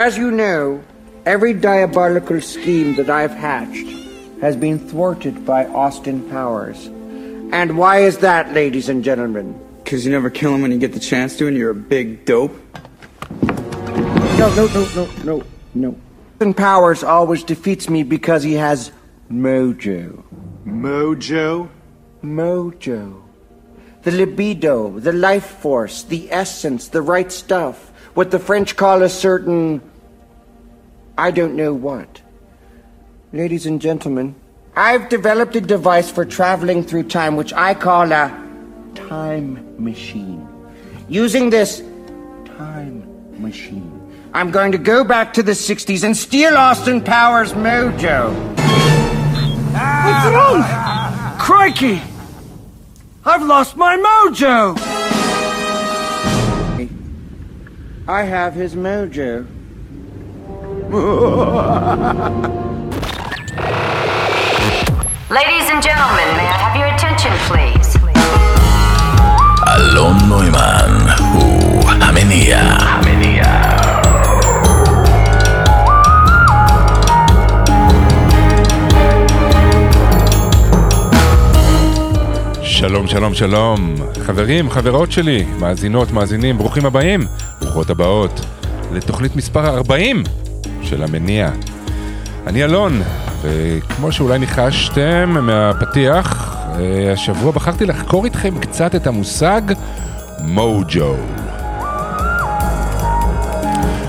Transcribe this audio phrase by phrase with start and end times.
[0.00, 0.80] As you know,
[1.26, 3.88] every diabolical scheme that I've hatched
[4.40, 6.86] has been thwarted by Austin Powers.
[6.86, 9.60] And why is that, ladies and gentlemen?
[9.82, 12.24] Because you never kill him when you get the chance to, and you're a big
[12.24, 12.52] dope.
[13.42, 15.98] No, no, no, no, no, no.
[16.36, 18.92] Austin Powers always defeats me because he has
[19.28, 20.22] mojo.
[20.64, 21.68] Mojo?
[22.22, 23.20] Mojo.
[24.02, 27.86] The libido, the life force, the essence, the right stuff.
[28.14, 29.82] What the French call a certain.
[31.18, 32.22] I don't know what.
[33.32, 34.36] Ladies and gentlemen,
[34.76, 38.28] I've developed a device for traveling through time which I call a
[38.94, 40.48] time machine.
[41.08, 41.80] Using this
[42.44, 43.02] time
[43.42, 43.90] machine,
[44.32, 48.32] I'm going to go back to the 60s and steal Austin Powers' mojo.
[50.04, 50.62] What's wrong?
[51.40, 52.00] Crikey!
[53.24, 54.78] I've lost my mojo!
[58.06, 59.57] I have his mojo.
[60.88, 61.04] Ladies
[65.68, 67.98] and gentlemen, may I have your attention, please?
[69.68, 72.58] אלון נוימן הוא המניע.
[72.58, 73.44] המניע.
[82.62, 83.94] שלום, שלום, שלום.
[84.20, 87.20] חברים, חברות שלי, מאזינות, מאזינים, ברוכים הבאים,
[87.60, 88.40] ברוכות הבאות,
[88.92, 90.22] לתוכנית מספר 40
[90.82, 91.50] של המניע.
[92.46, 93.02] אני אלון,
[93.42, 99.62] וכמו שאולי ניחשתם מהפתיח, אה, השבוע בחרתי לחקור איתכם קצת את המושג
[100.40, 101.14] מוג'ו.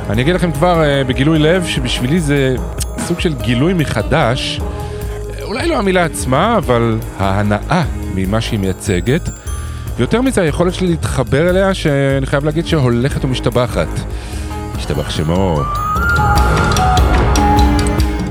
[0.09, 2.56] אני אגיד לכם כבר אה, בגילוי לב שבשבילי זה
[3.00, 4.62] סוג של גילוי מחדש,
[5.42, 7.84] אולי לא המילה עצמה, אבל ההנאה
[8.16, 9.30] ממה שהיא מייצגת.
[9.97, 13.88] ויותר מזה, היכולת שלי להתחבר אליה, שאני חייב להגיד שהולכת ומשתבחת.
[14.75, 15.62] משתבח שמו.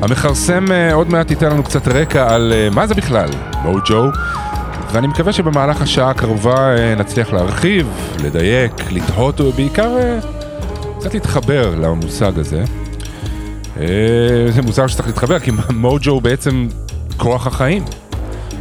[0.02, 3.28] המכרסם אה, עוד מעט ייתן לנו קצת רקע על אה, מה זה בכלל,
[3.62, 4.05] מוג'ו,
[4.92, 7.87] ואני מקווה שבמהלך השעה הקרובה אה, נצליח להרחיב,
[8.25, 9.97] לדייק, לתהות, ובעיקר
[10.98, 12.65] קצת להתחבר למושג הזה.
[14.50, 16.69] זה מוזר שצריך להתחבר, כי מוג'ו הוא בעצם
[17.16, 17.84] כוח החיים.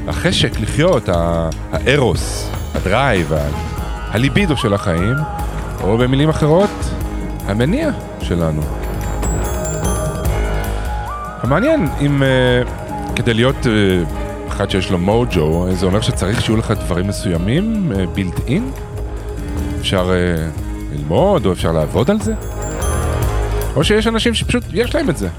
[0.07, 1.09] החשק לחיות,
[1.71, 3.33] הארוס, הדרייב,
[4.11, 5.15] הליבידו של החיים,
[5.83, 6.69] או במילים אחרות,
[7.47, 7.89] המניע
[8.21, 8.76] שלנו.
[11.41, 13.67] המעניין אם uh, כדי להיות uh,
[14.47, 18.71] אחד שיש לו מוג'ו, זה אומר שצריך שיהיו לך דברים מסוימים, בילט uh, אין?
[19.79, 22.33] אפשר uh, ללמוד או אפשר לעבוד על זה?
[23.75, 25.29] או שיש אנשים שפשוט יש להם את זה.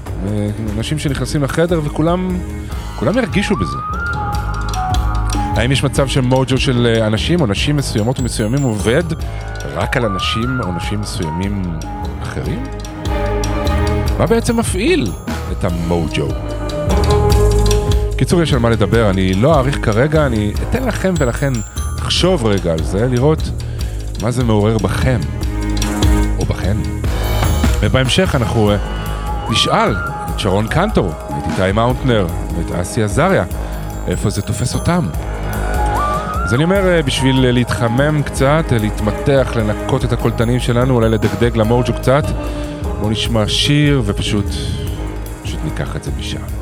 [0.77, 2.37] אנשים שנכנסים לחדר וכולם
[2.95, 3.77] כולם ירגישו בזה.
[5.33, 9.03] האם יש מצב שמוג'ו של אנשים או נשים מסוימות ומסוימים עובד
[9.75, 11.61] רק על אנשים או נשים מסוימים
[12.23, 12.63] אחרים?
[14.19, 15.11] מה בעצם מפעיל
[15.51, 16.27] את המוג'ו?
[18.17, 21.53] קיצור, יש על מה לדבר, אני לא אאריך כרגע, אני אתן לכם ולכן
[21.97, 23.39] לחשוב רגע על זה, לראות
[24.21, 25.19] מה זה מעורר בכם,
[26.39, 26.77] או בכן.
[27.79, 32.27] ובהמשך אנחנו uh, נשאל את שרון קנטור, את איתי מאונטנר,
[32.59, 33.43] את אסי עזריה,
[34.07, 35.07] איפה זה תופס אותם.
[36.45, 42.23] אז אני אומר, בשביל להתחמם קצת, להתמתח, לנקות את הקולטנים שלנו, אולי לדגדג למוג'ו קצת,
[42.99, 44.45] בואו נשמע שיר ופשוט,
[45.49, 46.58] פשוט ניקח את זה משם.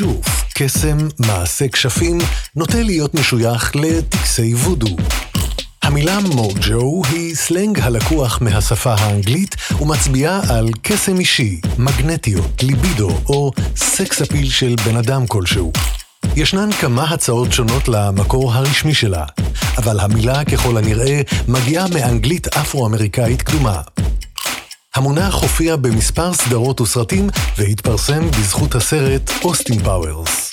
[0.00, 2.18] כישוף, קסם, מעשה כשפים,
[2.56, 4.96] נוטה להיות משוייך לטקסי וודו.
[5.82, 14.22] המילה מוג'ו היא סלנג הלקוח מהשפה האנגלית ומצביעה על קסם אישי, מגנטיות, ליבידו או סקס
[14.22, 15.72] אפיל של בן אדם כלשהו.
[16.36, 19.24] ישנן כמה הצעות שונות למקור הרשמי שלה,
[19.78, 23.80] אבל המילה ככל הנראה מגיעה מאנגלית אפרו-אמריקאית קדומה.
[24.94, 27.28] המונח הופיע במספר סדרות וסרטים
[27.58, 30.50] והתפרסם בזכות הסרט אוסטין פאוורס.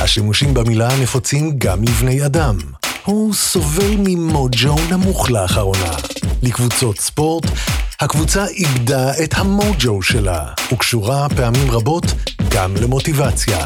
[0.00, 2.58] השימושים במילה נפוצים גם לבני אדם.
[3.04, 5.96] הוא סובל ממוג'ו נמוך לאחרונה.
[6.42, 7.44] לקבוצות ספורט,
[8.00, 12.04] הקבוצה איבדה את המוג'ו שלה, וקשורה פעמים רבות
[12.48, 13.64] גם למוטיבציה.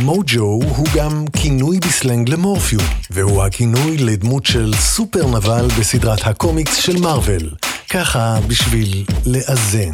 [0.00, 7.00] מוג'ו הוא גם כינוי בסלנג למורפיום, והוא הכינוי לדמות של סופר נבל בסדרת הקומיקס של
[7.00, 7.50] מארוול.
[7.94, 9.92] ככה בשביל לאזן.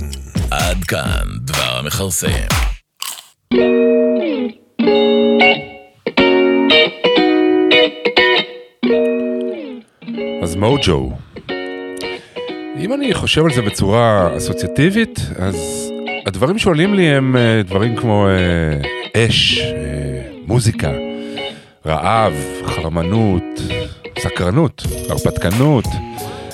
[0.51, 2.29] עד כאן דבר המכרסם.
[10.43, 11.13] אז מוג'ו.
[12.81, 15.91] אם אני חושב על זה בצורה אסוציאטיבית, אז
[16.27, 20.91] הדברים שעולים לי הם אה, דברים כמו אה, אש, אה, מוזיקה,
[21.87, 22.35] רעב,
[22.67, 23.43] חרמנות,
[24.19, 25.85] סקרנות, הרפתקנות,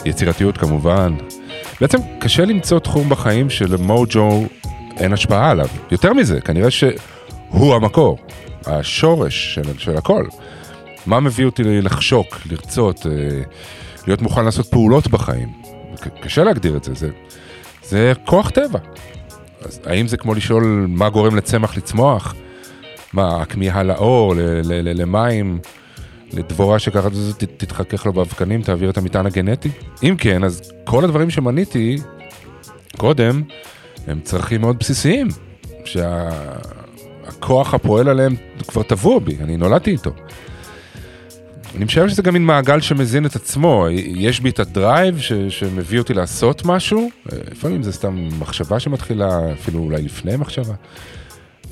[0.05, 1.17] יצירתיות כמובן.
[1.81, 4.45] בעצם קשה למצוא תחום בחיים שלמוג'ו
[4.97, 5.69] אין השפעה עליו.
[5.91, 8.19] יותר מזה, כנראה שהוא המקור,
[8.67, 10.25] השורש של, של הכל.
[11.07, 13.13] מה מביא אותי לחשוק, לרצות, אה,
[14.07, 15.49] להיות מוכן לעשות פעולות בחיים?
[16.21, 17.09] קשה להגדיר את זה, זה,
[17.83, 18.79] זה כוח טבע.
[19.63, 22.35] אז האם זה כמו לשאול מה גורם לצמח לצמוח?
[23.13, 25.59] מה, הכמיהה לאור, ל- ל- ל- למים,
[26.33, 29.71] לדבורה שככה זה תתחכך לו באבקנים, תעביר את המטען הגנטי?
[30.03, 31.99] אם כן, אז כל הדברים שמניתי
[32.97, 33.43] קודם,
[34.07, 35.29] הם צרכים מאוד בסיסיים,
[35.85, 38.35] שהכוח הפועל עליהם
[38.67, 40.11] כבר טבוע בי, אני נולדתי איתו.
[41.77, 45.99] אני משער שזה גם מין מעגל שמזין את עצמו, יש בי את הדרייב ש, שמביא
[45.99, 47.11] אותי לעשות משהו,
[47.51, 50.75] לפעמים זה סתם מחשבה שמתחילה, אפילו אולי לפני מחשבה,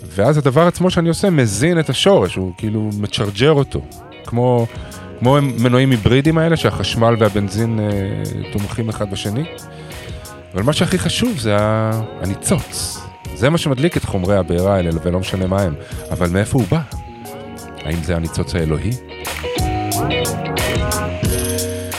[0.09, 3.81] ואז הדבר עצמו שאני עושה מזין את השורש, הוא כאילו מצ'רג'ר אותו,
[4.27, 4.67] כמו,
[5.19, 9.45] כמו מנועים היברידיים האלה שהחשמל והבנזין אה, תומכים אחד בשני,
[10.55, 11.57] אבל מה שהכי חשוב זה
[12.23, 13.01] הניצוץ,
[13.35, 15.75] זה מה שמדליק את חומרי הבעירה האלה ולא משנה מה הם,
[16.11, 16.81] אבל מאיפה הוא בא?
[17.85, 18.91] האם זה הניצוץ האלוהי?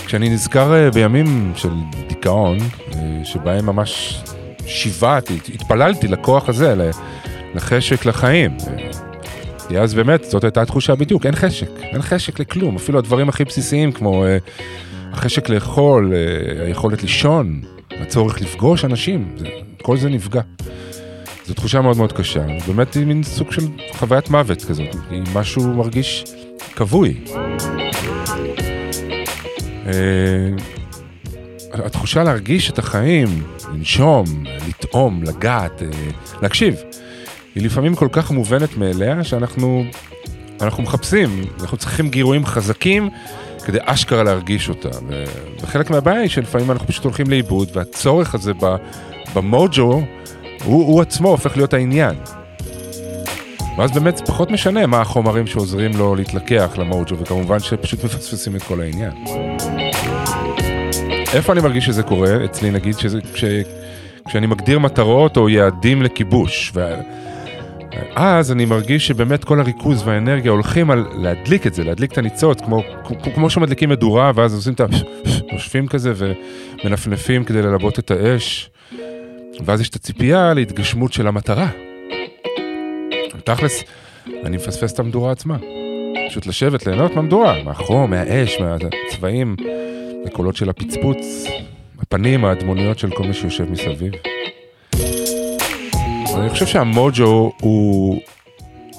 [0.05, 1.73] כשאני נזכר אה, בימים של
[2.07, 2.57] דיכאון,
[2.95, 4.23] אה, שבהם ממש
[4.65, 6.89] שיוועתי, התפללתי לכוח הזה,
[7.55, 8.57] לחשק לחיים.
[9.67, 13.45] כי אז באמת, זאת הייתה התחושה בדיוק, אין חשק, אין חשק לכלום, אפילו הדברים הכי
[13.45, 14.37] בסיסיים כמו אה,
[15.11, 17.61] החשק לאכול, אה, היכולת לישון,
[18.01, 19.47] הצורך לפגוש אנשים, זה,
[19.81, 20.41] כל זה נפגע.
[21.45, 25.73] זו תחושה מאוד מאוד קשה, באמת היא מין סוג של חוויית מוות כזאת, היא משהו
[25.73, 26.23] מרגיש
[26.75, 27.19] כבוי.
[29.87, 30.49] אה,
[31.73, 33.27] התחושה להרגיש את החיים,
[33.73, 34.25] לנשום,
[34.67, 35.87] לטעום, לגעת, אה,
[36.41, 36.75] להקשיב,
[37.55, 39.85] היא לפעמים כל כך מובנת מאליה שאנחנו
[40.61, 43.09] אנחנו מחפשים, אנחנו צריכים גירויים חזקים
[43.65, 44.89] כדי אשכרה להרגיש אותה.
[45.61, 48.51] וחלק מהבעיה היא שלפעמים אנחנו פשוט הולכים לאיבוד, והצורך הזה
[49.35, 50.01] במוג'ו,
[50.63, 52.15] הוא, הוא עצמו הופך להיות העניין.
[53.77, 58.81] ואז באמת פחות משנה מה החומרים שעוזרים לו להתלקח למוג'ו, וכמובן שפשוט מפספסים את כל
[58.81, 59.11] העניין.
[61.33, 62.45] איפה אני מרגיש שזה קורה?
[62.45, 63.43] אצלי נגיד שזה כש,
[64.27, 66.71] כשאני מגדיר מטרות או יעדים לכיבוש.
[66.75, 66.95] ו...
[68.15, 72.61] אז אני מרגיש שבאמת כל הריכוז והאנרגיה הולכים על להדליק את זה, להדליק את הניצוץ,
[72.61, 72.83] כמו,
[73.35, 74.85] כמו שמדליקים מדורה, ואז עושים את ה...
[75.53, 78.69] נושפים כזה ומנפנפים כדי ללבות את האש.
[79.65, 81.67] ואז יש את הציפייה להתגשמות של המטרה.
[83.43, 83.83] תכלס,
[84.43, 85.57] אני מפספס את המדורה עצמה.
[86.29, 89.55] פשוט לשבת, ליהנות מהמדורה, מהחום, מהאש, מהצבעים,
[90.25, 91.45] הקולות של הפצפוץ,
[91.99, 94.11] הפנים האדמוניות של כל מי שיושב מסביב.
[96.35, 98.21] אני חושב שהמוג'ו הוא,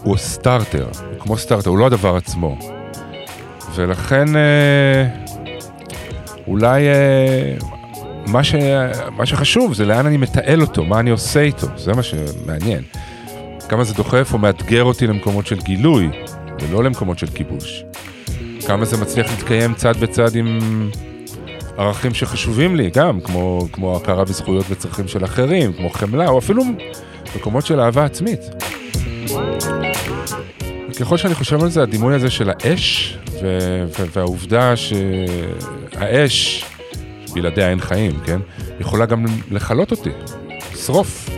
[0.02, 2.58] הוא סטארטר, הוא כמו סטארטר, הוא לא הדבר עצמו.
[3.74, 5.06] ולכן אה,
[6.46, 7.56] אולי אה,
[8.26, 8.54] מה, ש,
[9.10, 12.82] מה שחשוב זה לאן אני מתעל אותו, מה אני עושה איתו, זה מה שמעניין.
[13.68, 16.08] כמה זה דוחף או מאתגר אותי למקומות של גילוי,
[16.60, 17.84] ולא למקומות של כיבוש.
[18.66, 20.58] כמה זה מצליח להתקיים צד בצד עם
[21.76, 26.62] ערכים שחשובים לי, גם כמו, כמו הכרה בזכויות וצרכים של אחרים, כמו חמלה, או אפילו
[27.36, 28.40] מקומות של אהבה עצמית.
[31.00, 36.64] ככל שאני חושב על זה, הדימוי הזה של האש, ו- ו- והעובדה שהאש,
[37.34, 38.40] בלעדיה אין חיים, כן?
[38.80, 40.10] יכולה גם לכלות אותי,
[40.72, 41.30] לשרוף.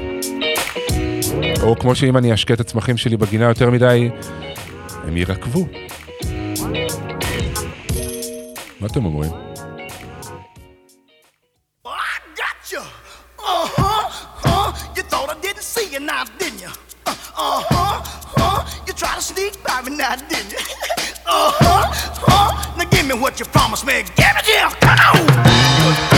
[1.62, 4.10] או כמו שאם אני אשקה את הצמחים שלי בגינה יותר מדי,
[5.06, 5.66] הם יירקבו.
[8.80, 9.47] מה אתם אומרים?
[19.90, 20.58] Me now, didn't you?
[21.26, 22.24] uh huh.
[22.26, 24.02] Uh, now give me what you promised me.
[24.16, 24.68] Give it here.
[24.80, 26.17] Come on.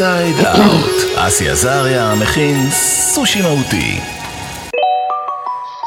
[0.00, 2.70] אינסייד אאוט, אסי עזריה מכין
[3.14, 4.00] סושי מהותי.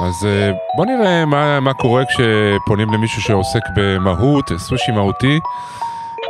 [0.06, 5.40] אז אה, בוא נראה מה, מה קורה כשפונים למישהו שעוסק במהות, סושי מהותי,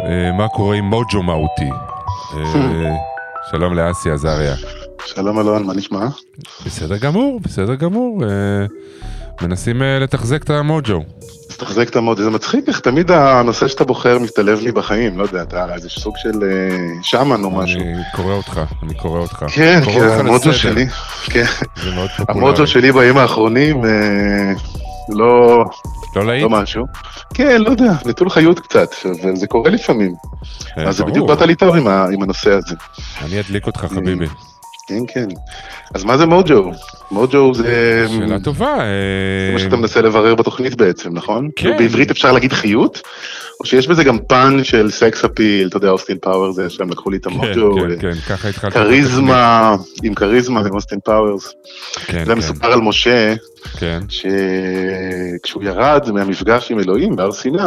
[0.03, 1.69] אה, מה קורה עם מוג'ו מהותי.
[2.33, 2.95] אה,
[3.51, 4.55] שלום לאסי עזריה.
[5.05, 6.07] שלום אלון, מה נשמע?
[6.65, 8.23] בסדר גמור, בסדר גמור.
[9.41, 11.01] מנסים לתחזק את המוג'ו.
[11.62, 15.41] תחזק את המוד, זה מצחיק איך תמיד הנושא שאתה בוחר משתלב לי בחיים, לא יודע,
[15.41, 17.80] אתה איזה סוג של אה, שמן או משהו.
[17.82, 19.46] אני קורא אותך, אני קורא אותך.
[19.48, 20.51] כן, כן, לסדר.
[20.51, 20.88] שלי,
[21.25, 21.46] כן,
[21.84, 22.48] זה מאוד פופולרי.
[22.48, 24.53] המוג'ו שלי בימים האחרונים אה,
[25.10, 25.65] לא
[26.15, 26.44] לא להיט?
[26.44, 26.86] לא משהו.
[27.34, 28.89] כן, לא יודע, נטול חיות קצת,
[29.24, 30.13] וזה קורה לפעמים.
[30.77, 31.01] אה, אז.
[31.01, 32.75] בדיוק באת לי טוב עם הנושא הזה.
[33.25, 34.25] אני אדליק אותך, חביבי.
[34.88, 35.27] כן, כן.
[35.95, 36.71] אז מה זה מוג'ו?
[37.11, 38.05] מוג'ו זה...
[38.09, 38.75] שאלה טובה.
[38.75, 41.45] זה אה, מה שאתה מנסה לברר בתוכנית בעצם, נכון?
[41.45, 41.51] כן.
[41.55, 43.01] כאילו בעברית אפשר להגיד חיות?
[43.59, 47.17] או שיש בזה גם פן של סקס אפיל, אתה יודע, אוסטין פאוורס שם לקחו לי
[47.17, 47.75] את כן, המוג'ו.
[47.75, 48.73] כן, אה, כן, ככה התחלתי.
[48.73, 51.53] כריזמה, עם כריזמה עם אוסטין פאוורס.
[52.05, 53.33] כן, זה כן, מסופר על משה,
[53.79, 54.00] כן.
[54.09, 57.61] שכשהוא ירד מהמפגש עם אלוהים בהר סיני,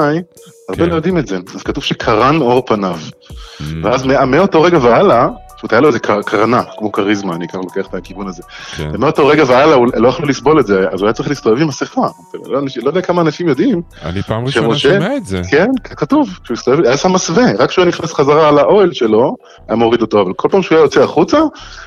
[0.69, 0.89] הרבה כן.
[0.89, 2.99] לא יודעים את זה, אז כתוב שקרן אור פניו.
[2.99, 5.29] אממ, ואז מאותו רגע והלאה,
[5.65, 8.43] פשוט היה לו איזה קר- קרנה, כמו כריזמה, אני ככה לוקח את הכיוון הזה.
[8.77, 8.89] כן.
[8.93, 11.69] ומאותו רגע והלאה הוא לא יכלו לסבול את זה, אז הוא היה צריך להסתובב עם
[11.69, 12.01] מסכה.
[12.47, 15.43] לא, לא יודע כמה אנשים יודעים, אני פעם ראשונה שומע את זה.
[15.51, 19.35] כן, כתוב, שהוא הסתובב, היה שם מסווה, רק כשהוא נכנס חזרה לאוהל שלו,
[19.69, 21.39] היה מוריד אותו, אבל כל פעם שהוא היה יוצא החוצה,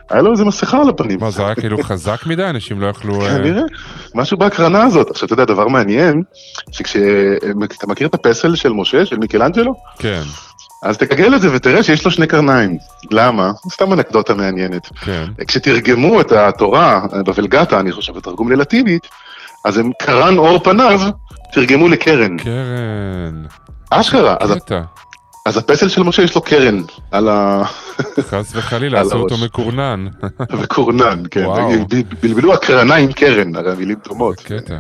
[0.10, 1.20] היה לו איזה מסכה על הפנים.
[1.22, 2.44] מה, זה היה כאילו חזק מדי?
[2.44, 3.22] אנשים לא יכלו...
[3.26, 3.64] אה, כנראה,
[4.16, 5.12] משהו בהקרנה הזאת.
[5.12, 6.22] עכשיו, אתה יודע, דבר מעניין,
[6.72, 9.74] שכשאתה מכיר את הפסל של משה, של מיקלנג'לו?
[10.00, 10.22] כן,
[10.84, 12.78] אז תגגל את זה ותראה שיש לו שני קרניים.
[13.12, 13.52] למה?
[13.72, 14.88] סתם אנקדוטה מעניינת.
[15.02, 15.26] כן.
[15.48, 19.08] כשתרגמו את התורה, בוולגטה, אני חושב, בתרגום ללטינית,
[19.66, 21.00] אז הם קרן אור פניו,
[21.54, 22.38] תרגמו לקרן.
[22.38, 23.46] קרן.
[23.90, 24.36] אשכרה.
[24.40, 24.54] אז.
[25.46, 26.82] אז הפסל של משה יש לו קרן
[27.12, 27.64] על ה...
[28.20, 29.38] חס וחלילה, עשו אותו.
[29.38, 30.08] מקורנן.
[30.60, 31.46] וקורנן, כן.
[32.24, 34.36] בלבלו הקרניים קרן, הרי המילים דומות.
[34.36, 34.80] קטע.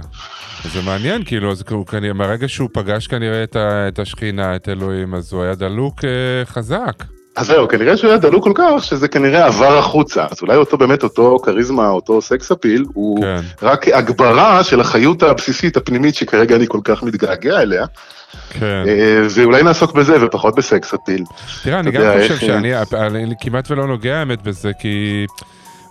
[0.63, 4.69] זה מעניין, כאילו, אז הוא כנראה, מהרגע שהוא פגש כנראה את, ה, את השכינה, את
[4.69, 7.03] אלוהים, אז הוא היה דלוק אה, חזק.
[7.35, 10.25] אז זהו, כנראה שהוא היה דלוק כל כך, שזה כנראה עבר החוצה.
[10.31, 13.41] אז אולי אותו באמת, אותו כריזמה, אותו סקס אפיל, הוא כן.
[13.61, 17.85] רק הגברה של החיות הבסיסית, הפנימית, שכרגע אני כל כך מתגעגע אליה,
[18.49, 18.83] כן.
[18.87, 21.23] אה, ואולי נעסוק בזה ופחות בסקס אפיל.
[21.63, 25.25] תראה, אני גם חושב איך, שאני אני כמעט ולא נוגע האמת בזה, כי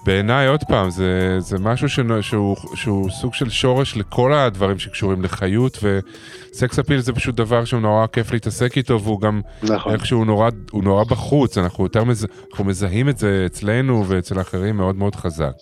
[0.07, 5.23] בעיניי, עוד פעם, זה, זה משהו שנו- שהוא, שהוא סוג של שורש לכל הדברים שקשורים
[5.23, 9.93] לחיות, וסקס אפיל זה פשוט דבר שהוא נורא כיף להתעסק איתו, והוא גם נכון.
[9.93, 12.27] איכשהו נורא, הוא נורא בחוץ, אנחנו יותר מז...
[12.51, 15.55] אנחנו מזהים את זה אצלנו ואצל האחרים מאוד מאוד חזק.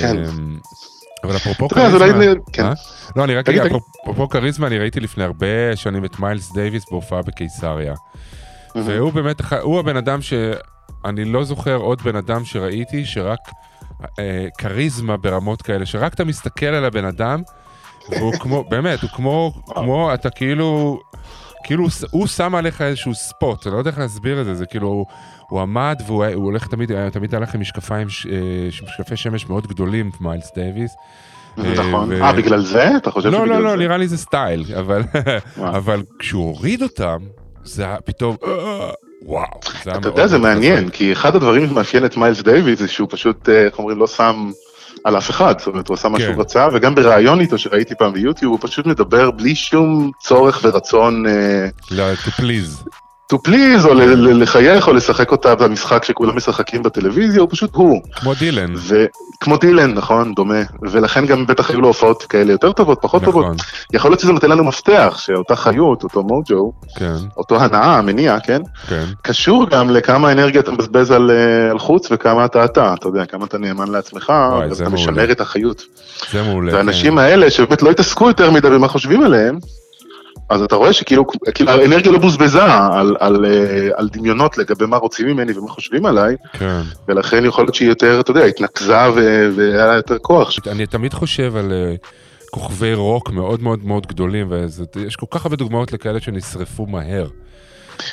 [0.00, 0.24] כן.
[0.24, 0.58] אמ,
[1.24, 2.64] אבל אפרופו כריזמה, אולי כן.
[2.64, 2.72] אה?
[3.16, 3.62] לא, אני רק אגיד.
[4.02, 7.94] אפרופו כריזמה, אני ראיתי לפני הרבה שנים את מיילס דייוויס בהופעה בקיסריה.
[8.74, 10.32] והוא באמת, הוא הבן אדם ש...
[11.04, 13.38] אני לא זוכר עוד בן אדם שראיתי שרק
[14.18, 17.42] אה, כריזמה ברמות כאלה, שרק אתה מסתכל על הבן אדם,
[18.10, 21.00] והוא כמו, באמת, הוא כמו, כמו, אתה כאילו,
[21.64, 24.88] כאילו הוא שם עליך איזשהו ספוט, אני לא יודע איך להסביר את זה, זה כאילו,
[24.88, 25.06] הוא,
[25.48, 30.10] הוא עמד והוא הוא הולך תמיד, תמיד הלך עם משקפיים, אה, משקפי שמש מאוד גדולים,
[30.20, 30.92] מיילס דייוויס.
[31.56, 32.08] נכון.
[32.12, 32.96] ו- אה, בגלל זה?
[32.96, 33.76] אתה חושב לא, שבגלל לא, לא, זה?
[33.76, 34.64] נראה לי זה סטייל.
[35.58, 37.18] אבל כשהוא הוריד אותם,
[37.64, 38.90] זה היה פתאום, אה,
[39.22, 39.46] וואו.
[39.84, 40.88] זה היה אתה מאוד יודע, זה מעניין.
[40.88, 44.50] כי אחד הדברים שמאפיין את מיילס דייוויס זה שהוא פשוט, אה, איך אומרים, לא שם
[45.04, 46.24] על אף אחד, זאת אומרת, הוא עשה מה כן.
[46.24, 51.26] שהוא רצה, וגם בריאיון איתו שראיתי פעם ביוטיוב, הוא פשוט מדבר בלי שום צורך ורצון
[51.26, 52.88] אה, לא, to please.
[53.30, 58.02] To please, או לחייך, או לשחק אותה במשחק שכולם משחקים בטלוויזיה, הוא פשוט הוא.
[58.16, 58.74] כמו דילן.
[58.76, 60.62] וכמו דילן, נכון, דומה.
[60.82, 63.44] ולכן גם בטח היו לו הופעות כאלה יותר טובות, פחות טובות.
[63.44, 63.56] נכון,
[63.92, 68.62] יכול להיות שזה נותן לנו מפתח, שאותה חיות, אותו מוג'ו, כן, אותו הנאה, המניע, כן?
[68.88, 69.04] כן.
[69.22, 73.26] קשור גם לכמה אנרגיה אתה מבזבז על, אה, על חוץ וכמה אתה אתה, אתה יודע,
[73.26, 75.10] כמה אתה נאמן לעצמך, וואי, ואז זה אתה מעולה.
[75.10, 75.82] משמר את החיות.
[76.32, 76.74] זה מעולה.
[76.74, 77.18] והאנשים כן.
[77.18, 79.58] האלה שבאמת לא התעסקו יותר מדי במה חושבים עליהם,
[80.50, 84.96] אז אתה רואה שכאילו כאילו, האנרגיה לא בוזבזה על, על, אה, על דמיונות לגבי מה
[84.96, 86.80] רוצים ממני ומה חושבים עליי, כן.
[87.08, 88.96] ולכן יכול להיות שהיא יותר, אתה יודע, התנקזה
[89.56, 90.52] והיה לה יותר כוח.
[90.66, 91.94] אני תמיד חושב על אה,
[92.50, 97.26] כוכבי רוק מאוד מאוד מאוד גדולים, ויש כל כך הרבה דוגמאות לכאלה שנשרפו מהר.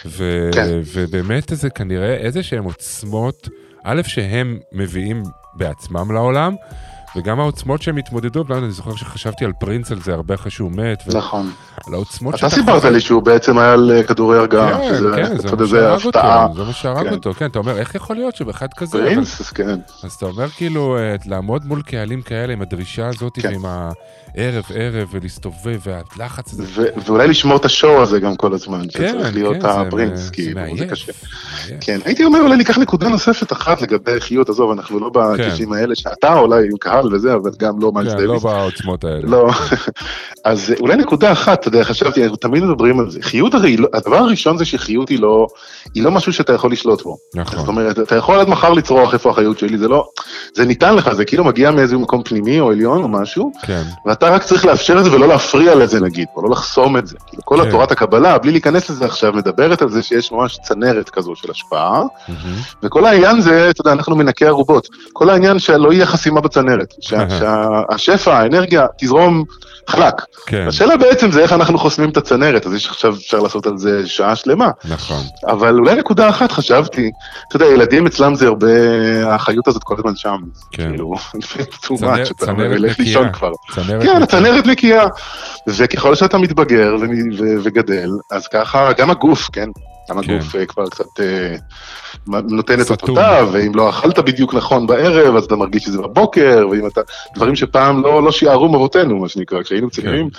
[0.06, 0.80] ו- כן.
[0.94, 3.50] ובאמת זה כנראה איזה שהם עוצמות,
[3.84, 5.24] א', שהם מביאים
[5.54, 6.56] בעצמם לעולם,
[7.16, 10.72] וגם העוצמות שהם התמודדו, לא אני זוכר שחשבתי על פרינס על זה הרבה אחרי שהוא
[10.72, 11.52] מת, נכון.
[11.88, 15.38] על העוצמות אתה סיפרת לי שהוא בעצם היה על אה, כדורי הרגעה, כן, שזה, כן,
[15.38, 16.06] זה מה שהרג.
[16.06, 16.20] אותו,
[16.56, 17.14] זה מה שהרג כן.
[17.14, 19.80] אותו, כן, אתה אומר, איך יכול להיות שבאחד כזה, פרינס, כן.
[20.04, 23.48] אז אתה אומר כאילו, אה, לעמוד מול קהלים כאלה עם הדרישה הזאת כן.
[23.50, 23.62] ועם
[24.36, 26.64] הערב ערב ולהסתובב והלחץ הזה.
[26.76, 29.82] ו- ואולי לשמור את ה show הזה גם כל הזמן, כן, שצריך להיות כן, זה-
[29.82, 31.12] הפרינס, כאילו, זה קשה.
[31.82, 35.96] כן, הייתי אומר אולי ניקח נקודה נוספת אחת לגבי חיות, עזוב, אנחנו לא בהיקפים האלה
[35.96, 38.44] שאתה אולי עם קהל וזה, אבל גם לא מיילס כן, לא דייוויס.
[38.44, 39.22] בעוצמות האלה.
[39.24, 39.50] לא,
[40.46, 43.20] אז אולי נקודה אחת, אתה יודע, חשבתי, אנחנו תמיד מדברים על זה.
[43.22, 45.48] חיות הרי, לא- הדבר הראשון זה שחיות היא לא,
[45.96, 47.18] היא לא משהו שאתה יכול לשלוט בו.
[47.36, 47.60] נכון.
[47.60, 50.08] זאת אומרת, אתה יכול עד מחר לצרוח איפה החיות שלי, זה לא,
[50.56, 53.84] זה ניתן לך, זה כאילו מגיע מאיזה מקום פנימי או עליון או משהו, כן.
[54.06, 57.16] ואתה רק צריך לאפשר את זה ולא להפריע לזה נגיד, או לא לחסום את זה.
[57.28, 57.68] כאילו כל כן.
[57.68, 62.04] התורת הקבלה, בלי להיכנס לזה עכשיו, מדברת על זה שיש ממש צנרת כזו של השפעה,
[62.28, 62.56] מהמם.
[62.84, 64.88] וכל העניין זה, אתה יודע, אנחנו מנקי ערובות.
[65.14, 67.26] כל העניין שלא יהיה חסימה בצנרת, שה-
[67.98, 69.44] שהשפע, האנרגיה, תזרום
[69.88, 70.14] חלק.
[70.46, 73.78] כן, השאלה בעצם זה איך אנחנו חוסמים את הצנרת, אז יש עכשיו, אפשר לעשות על
[73.78, 74.70] זה שעה שלמה.
[74.90, 75.22] נכון.
[75.48, 77.12] אבל אולי נקודה אחת חשבתי,
[77.48, 78.68] אתה יודע, ילדים אצלם זה הרבה,
[79.28, 80.38] החיות הזאת כל הזמן שם.
[80.72, 80.90] כן.
[80.90, 81.14] כאילו,
[82.38, 83.20] צנרת נקייה.
[84.02, 84.22] כן.
[84.24, 85.04] הצנרת נקייה.
[85.68, 87.06] וככל שאתה מתבגר ו-
[87.44, 89.70] ו- וגדל, אז ככה גם הגוף, כן?
[90.10, 90.34] גם כן.
[90.34, 91.56] הגוף אה, כבר קצת אה,
[92.28, 92.92] נותן את.
[92.92, 97.02] אותותיו, ואם לא אכלת בדיוק נכון בערב, אז אתה מרגיש שזה בבוקר, ואם אתה...
[97.36, 100.30] דברים שפעם לא, לא שיערו מאבותינו, מה שנקרא, כשהיינו צעירים,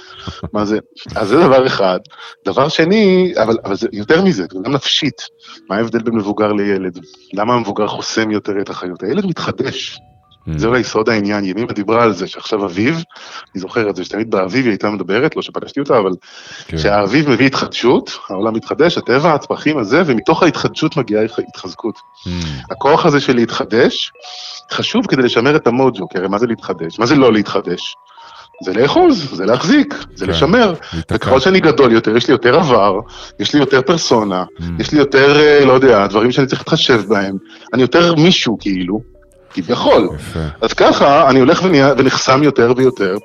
[0.52, 0.78] מה זה?
[1.16, 1.98] אז זה דבר אחד.
[2.46, 5.22] דבר שני, אבל, אבל זה יותר מזה, זה גם נפשית.
[5.70, 6.98] מה ההבדל בין מבוגר לילד?
[7.32, 9.02] למה המבוגר חוסם יותר את החיות?
[9.02, 9.98] הילד מתחדש.
[10.56, 12.94] זה אולי סוד העניין, ימימה דיברה על זה שעכשיו אביב,
[13.54, 16.10] אני זוכר את זה שתמיד באביב היא הייתה מדברת, לא שפגשתי אותה, אבל
[16.66, 16.78] כן.
[16.78, 21.94] שהאביב מביא התחדשות, העולם מתחדש, הטבע, הצמחים הזה, ומתוך ההתחדשות מגיעה התח- התחזקות.
[21.96, 22.28] Mm.
[22.70, 24.12] הכוח הזה של להתחדש,
[24.72, 26.98] חשוב כדי לשמר את המוג'ו, כי הרי מה זה להתחדש?
[26.98, 27.94] מה זה לא להתחדש?
[28.64, 30.30] זה לאחוז, זה להחזיק, זה כן.
[30.32, 30.74] לשמר.
[31.12, 33.00] וככל שאני גדול יותר, יש לי יותר עבר,
[33.40, 34.62] יש לי יותר פרסונה, Mm.
[34.78, 37.36] יש לי יותר, אה, לא יודע, דברים שאני צריך להתחשב בהם.
[37.74, 39.00] אני יותר מישהו, כאילו,
[39.62, 40.08] כביכול.
[40.14, 40.40] יפה.
[40.60, 41.62] אז ככה אני הולך
[41.98, 43.16] ונחסם יותר ויותר,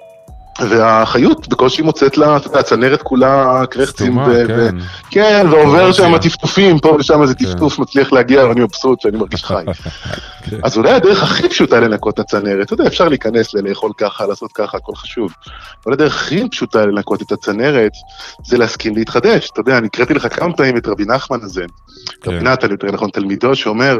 [0.61, 4.75] והחיות בקושי מוצאת לה, אתה יודע, הצנרת כולה קרחצים, סתומה, ו- כן.
[5.09, 5.93] כן, ועובר קורוזיה.
[5.93, 7.45] שם טפטופים, פה ושם איזה כן.
[7.45, 9.63] טפטוף מצליח להגיע ואני מבסוט שאני מרגיש חי.
[10.49, 10.57] כן.
[10.63, 14.51] אז אולי הדרך הכי פשוטה לנקות את הצנרת, אתה יודע, אפשר להיכנס ללאכול ככה, לעשות
[14.51, 15.33] ככה, הכל חשוב.
[15.85, 17.91] אבל הדרך הכי פשוטה לנקות את הצנרת,
[18.45, 19.49] זה להסכים להתחדש.
[19.53, 21.63] אתה יודע, אני הקראתי לך כמה פעמים את רבי נחמן הזה,
[22.21, 22.31] כן.
[22.31, 23.97] רבי נתן, יותר נכון, תלמידו, שאומר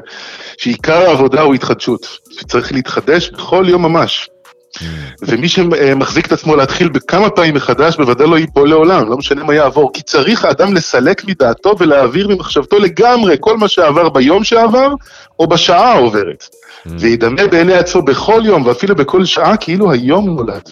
[0.58, 4.30] שעיקר העבודה הוא התחדשות, שצריך להתחדש בכל יום ממש.
[4.78, 4.82] Mm.
[5.22, 9.54] ומי שמחזיק את עצמו להתחיל בכמה פעמים מחדש, בוודאי לא ייפול לעולם, לא משנה מה
[9.54, 14.94] יעבור, כי צריך האדם לסלק מדעתו ולהעביר ממחשבתו לגמרי כל מה שעבר ביום שעבר,
[15.40, 16.44] או בשעה העוברת.
[16.44, 16.90] Mm.
[17.00, 20.70] וידמה בעיני עצמו בכל יום, ואפילו בכל שעה, כאילו היום נולד.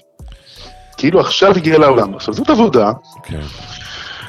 [0.98, 2.16] כאילו עכשיו הגיע לעולם.
[2.16, 2.92] עכשיו, זאת עבודה,
[3.24, 3.40] כן.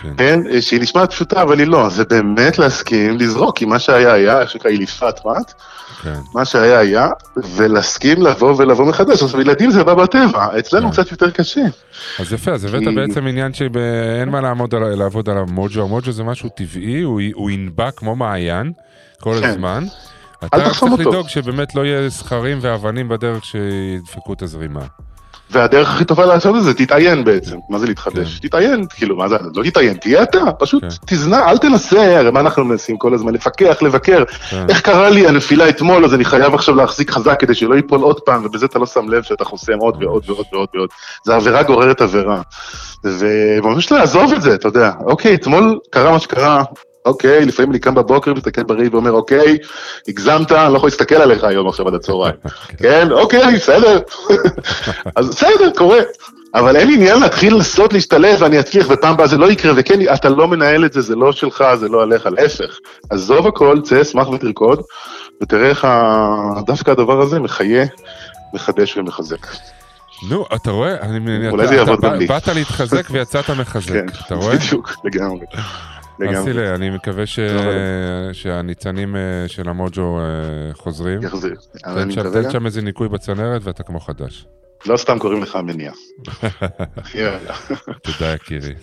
[0.02, 0.12] כן.
[0.16, 1.88] כן, שהיא נשמעת פשוטה, אבל היא לא.
[1.88, 5.34] זה באמת להסכים לזרוק, כי מה שהיה היה, איך שנקרא, אילפת, מה?
[6.02, 6.14] כן.
[6.34, 7.08] מה שהיה היה,
[7.56, 9.22] ולהסכים לבוא ולבוא מחדש.
[9.22, 10.92] עכשיו, ילדים זה בא בטבע, אצלנו כן.
[10.92, 11.60] קצת יותר קשה.
[12.18, 16.12] אז יפה, אז הבאת כי- בעצם עניין שאין מה לעמוד על, לעבוד על המוג'ו, המוג'ו
[16.12, 18.72] זה משהו טבעי, הוא, הוא ינבע כמו מעיין
[19.20, 19.48] כל כן.
[19.48, 19.84] הזמן.
[20.44, 20.82] אתה צריך.
[20.98, 24.80] לדאוג שבאמת לא יהיה סכרים ואבנים בדרך שידפקו את הזרימה.
[25.52, 27.56] והדרך הכי טובה לעשות את זה, תתעיין בעצם.
[27.68, 28.40] מה זה להתחדש?
[28.40, 30.88] תתעיין, כאילו, מה זה, לא תתעיין, תהיה אתה, פשוט כן.
[31.06, 33.34] תזנע, אל תנסה, הרי מה אנחנו מנסים כל הזמן?
[33.34, 34.24] לפקח, לבקר.
[34.50, 34.66] כן.
[34.68, 38.20] איך קרה לי הנפילה אתמול, אז אני חייב עכשיו להחזיק חזק כדי שלא ייפול עוד
[38.20, 40.88] פעם, ובזה אתה לא שם לב שאתה חוסם עוד ועוד ועוד ועוד ועוד.
[41.24, 42.42] זה עבירה גוררת עבירה.
[43.04, 44.90] וממש לעזוב את זה, אתה יודע.
[45.04, 46.62] אוקיי, אתמול קרה מה שקרה,
[47.06, 49.58] אוקיי, לפעמים אני קם בבוקר, מסתכל בראי ואומר, אוקיי,
[50.08, 52.34] הגזמת, אני לא יכול להסתכל עליך היום עכשיו עד הצהריים.
[52.82, 54.00] כן, אוקיי, בסדר.
[55.16, 56.00] אז בסדר, קורה.
[56.54, 60.14] אבל אין לי עניין להתחיל לנסות להשתלב ואני אצליח ופעם הבאה זה לא יקרה, וכן,
[60.14, 62.78] אתה לא מנהל את זה, זה לא שלך, זה לא עליך, להפך.
[63.10, 64.80] עזוב הכל, צא, אשמח ותרקוד,
[65.42, 65.86] ותראה איך
[66.66, 67.84] דווקא הדבר הזה מחיה,
[68.54, 69.46] מחדש ומחזק.
[70.28, 71.00] נו, אתה רואה?
[71.02, 72.26] אני, אולי אתה, זה יעבוד אתה גם לי.
[72.26, 74.56] באת להתחזק ויצאת מחזק, כן, אתה רואה?
[74.56, 75.46] בדיוק, לגמרי.
[76.22, 76.40] לגמרי.
[76.40, 77.38] אסילה, אני מקווה ש...
[77.40, 77.64] טוב,
[78.32, 80.24] שהניצנים אה, של המוג'ו אה,
[80.74, 81.22] חוזרים.
[81.22, 81.54] יחזיר.
[82.32, 84.46] תן שם- איזה ניקוי בצנרת ואתה כמו חדש.
[84.86, 85.92] לא סתם קוראים לך מניע.
[87.14, 87.54] יאללה.
[88.02, 88.74] תודה יקירי.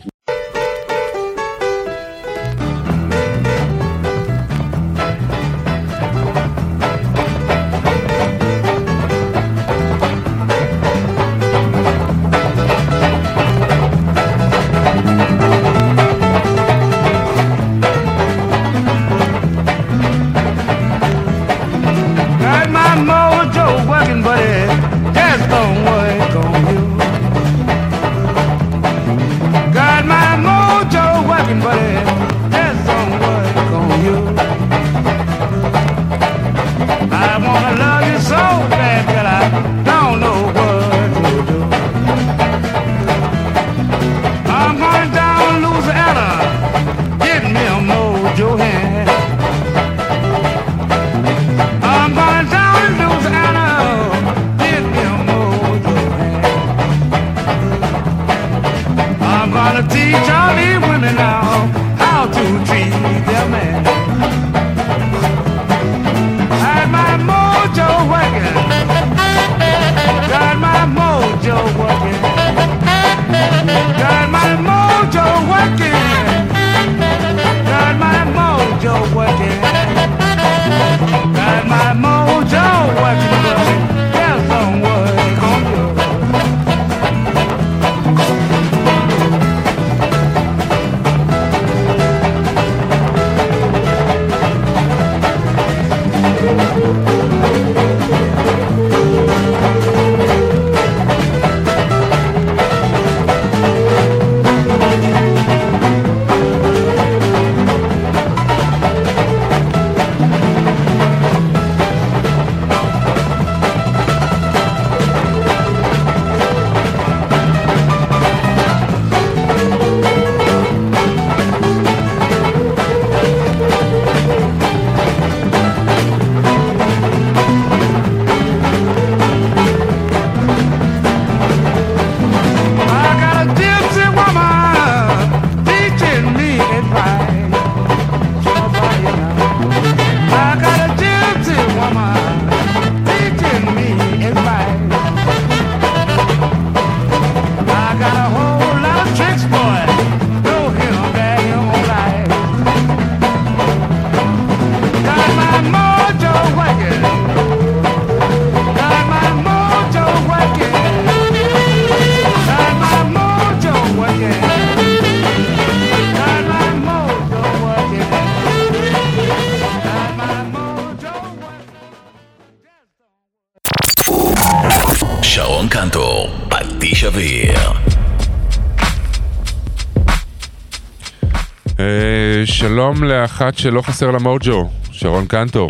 [182.96, 185.70] שלום לאחת שלא חסר לה מוג'ו, שרון קנטור.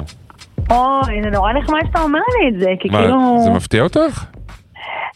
[0.69, 3.37] אוי, זה נורא נחמד שאתה אומר לי את זה, כי מה, כאילו...
[3.43, 4.25] זה מפתיע אותך?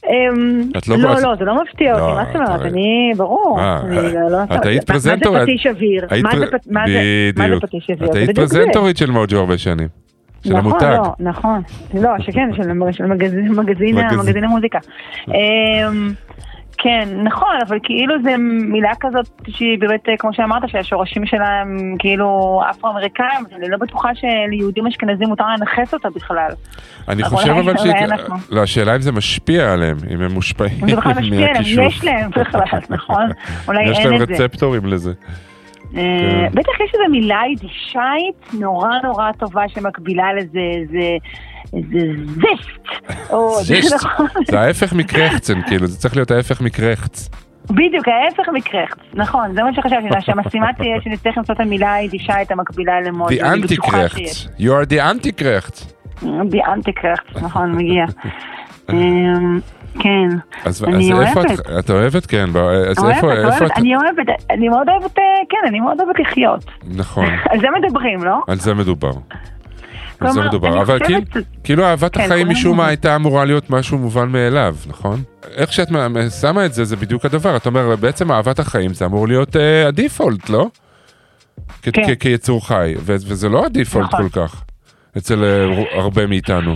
[0.10, 2.62] אמ, את לא לא, לא, זה לא מפתיע לא, אותי, מה זאת אומרת?
[2.72, 3.60] אני, ברור.
[3.90, 5.40] לא- לא- את היית פרזנטורית.
[5.40, 6.08] מה זה פטיש אוויר?
[6.72, 7.66] מה זה בדיוק.
[7.66, 8.08] פטיש אוויר?
[8.08, 8.50] את זה היית בדיוק.
[8.50, 9.88] פרזנטורית של מוג'ו הרבה שנים.
[10.44, 10.98] של נכון, המותג.
[11.04, 11.62] לא, נכון.
[11.94, 12.74] לא, שכן, של.
[12.74, 14.80] מגזין המוזיקה.
[16.84, 22.62] כן, נכון, אבל כאילו זה מילה כזאת שהיא באמת, כמו שאמרת, שהשורשים שלה הם כאילו
[22.70, 26.50] אפרו-אמריקאים, אני לא בטוחה שליהודים אשכנזים מותר לנכס אותה בכלל.
[27.08, 27.74] אני חושב אבל.
[28.04, 28.36] אנחנו.
[28.50, 31.86] לא, השאלה אם זה משפיע עליהם, אם הם מושפעים אם זה בכלל משפיע עליהם, מהכישוף.
[31.86, 33.30] יש להם בכלל, נכון?
[33.68, 34.34] אולי יש אין להם את זה.
[34.34, 35.12] רצפטורים לזה.
[35.12, 36.50] אה, כן.
[36.54, 40.60] בטח יש איזו מילה יידישאית נורא נורא טובה שמקבילה לזה,
[40.92, 41.18] זה...
[43.62, 43.94] זשט.
[43.96, 44.28] נכון.
[44.52, 47.30] זה ההפך מקרחצן, כאילו, זה צריך להיות ההפך מקרחץ.
[47.70, 53.02] בדיוק, ההפך מקרחץ, נכון, זה מה שחשבתי, שהמשימה תהיה שנצטרך למצוא את המילה היידישאית המקבילה
[53.02, 53.32] למוז.
[53.32, 54.48] The anti-קרחץ.
[54.60, 55.94] You are the anti-קרחץ.
[56.50, 58.06] די אנטי קרחץ, נכון, מגיע.
[58.94, 59.60] אמ,
[60.00, 60.28] כן,
[60.66, 61.60] אז אני אז איפה אוהבת.
[61.60, 61.68] את?
[61.80, 62.26] את אוהבת?
[62.26, 62.46] כן,
[62.90, 63.78] אז אוהבת, איפה איפה אוהבת, את?
[63.78, 66.66] אני אוהבת, אני מאוד אוהבת, אה, כן, אני מאוד אוהבת לחיות.
[66.98, 68.36] נכון, על זה מדברים, לא?
[68.48, 69.12] על זה מדובר.
[70.26, 72.88] על זה כלומר, מדובר, אבל חושבת- כאילו- כאילו אהבת כן, החיים משום מה אומרים.
[72.90, 75.22] הייתה אמורה להיות משהו מובן מאליו, נכון?
[75.56, 75.88] איך שאת
[76.42, 77.58] שמה את זה, זה בדיוק הדבר.
[77.58, 80.68] את אומרת, בעצם אהבת החיים זה אמור להיות אה, הדיפולט, לא?
[81.82, 82.16] כן.
[82.16, 84.30] כיצור חי, וזה לא הדיפולט נכון.
[84.30, 84.64] כל כך,
[85.18, 85.66] אצל אה,
[86.00, 86.76] הרבה מאיתנו.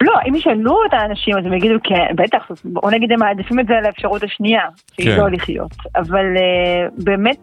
[0.00, 3.60] לא, אם ישאלו את האנשים אז הם יגידו כן, בטח, אז בוא נגיד הם מעדיפים
[3.60, 4.60] את זה על האפשרות השנייה,
[4.94, 5.16] שהיא כן.
[5.20, 5.70] לא לחיות.
[5.96, 7.36] אבל אה, באמת,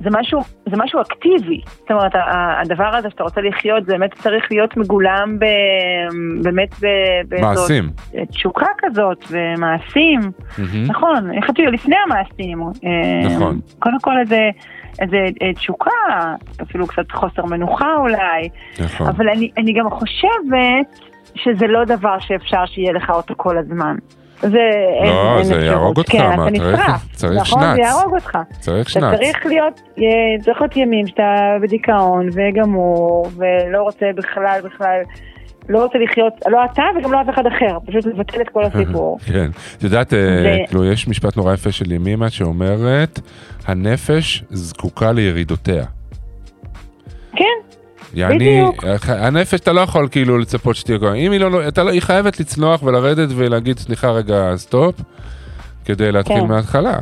[0.00, 1.60] זה משהו, זה משהו אקטיבי.
[1.78, 2.12] זאת אומרת,
[2.60, 5.44] הדבר הזה שאתה רוצה לחיות, זה באמת צריך להיות מגולם ב,
[6.42, 7.90] באמת ב, מעשים.
[8.30, 10.20] תשוקה כזאת, ומעשים.
[10.58, 10.84] מהמם.
[10.86, 12.62] נכון, אני חשבתי לפני המעשים.
[12.62, 13.60] אה, נכון.
[13.78, 14.50] קודם כל איזה,
[15.00, 15.90] איזה אה, תשוקה,
[16.62, 18.48] אפילו קצת חוסר מנוחה אולי.
[18.80, 19.06] נכון.
[19.08, 21.00] אבל אני, אני גם חושבת
[21.34, 23.96] שזה לא דבר שאפשר שיהיה לך אותו כל הזמן.
[24.40, 24.48] זה
[25.04, 25.54] לא, אין זה.
[25.54, 27.06] יהרוג אותך, כן, מה, אתה צריך- נשרף.
[27.12, 27.74] צריך נכון, שנץ.
[27.74, 28.38] זה יהרוג אותך.
[28.60, 29.18] צריך אתה שנץ.
[29.18, 30.04] צריך להיות, אה,
[30.44, 31.22] צריך להיות ימים שאתה
[31.62, 35.00] בדיכאון וגמור, ולא רוצה בכלל, בכלל,
[35.68, 39.18] לא רוצה לחיות, לא אתה וגם לא אף אחד אחר, פשוט לבטל את כל הסיפור.
[39.26, 39.50] כן.
[39.78, 43.20] את יודעת, אה, כאילו, יש משפט נורא יפה של ימימה שאומרת,
[43.66, 45.84] הנפש זקוקה לירידותיה.
[48.14, 48.84] יעני, בדיוק.
[49.08, 52.40] הנפש אתה לא יכול כאילו לצפות שתהיה ככה, אם היא לא, אתה לא, היא חייבת
[52.40, 54.94] לצנוח ולרדת ולהגיד סליחה רגע stop,
[55.84, 56.46] כדי להתחיל כן.
[56.46, 56.98] מההתחלה.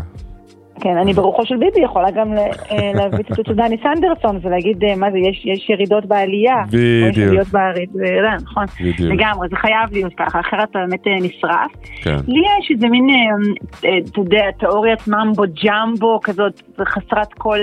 [0.80, 4.96] כן, אני ברוחו של ביבי יכולה גם אה, להביא ציטוט של דני סנדרסון ולהגיד, אה,
[4.96, 6.54] מה זה, יש, יש ירידות בעלייה.
[6.54, 7.28] או יש בדיוק.
[7.28, 8.64] עליות בירידה, נכון.
[8.80, 9.12] בדיוק.
[9.12, 11.72] לגמרי, זה חייב להיות ככה, אחרת אתה באמת אה, נשרף.
[12.02, 12.16] כן.
[12.28, 17.58] לי יש איזה מין, אה, אתה יודע, תיאוריית ממבו ג'מבו כזאת, חסרת כל,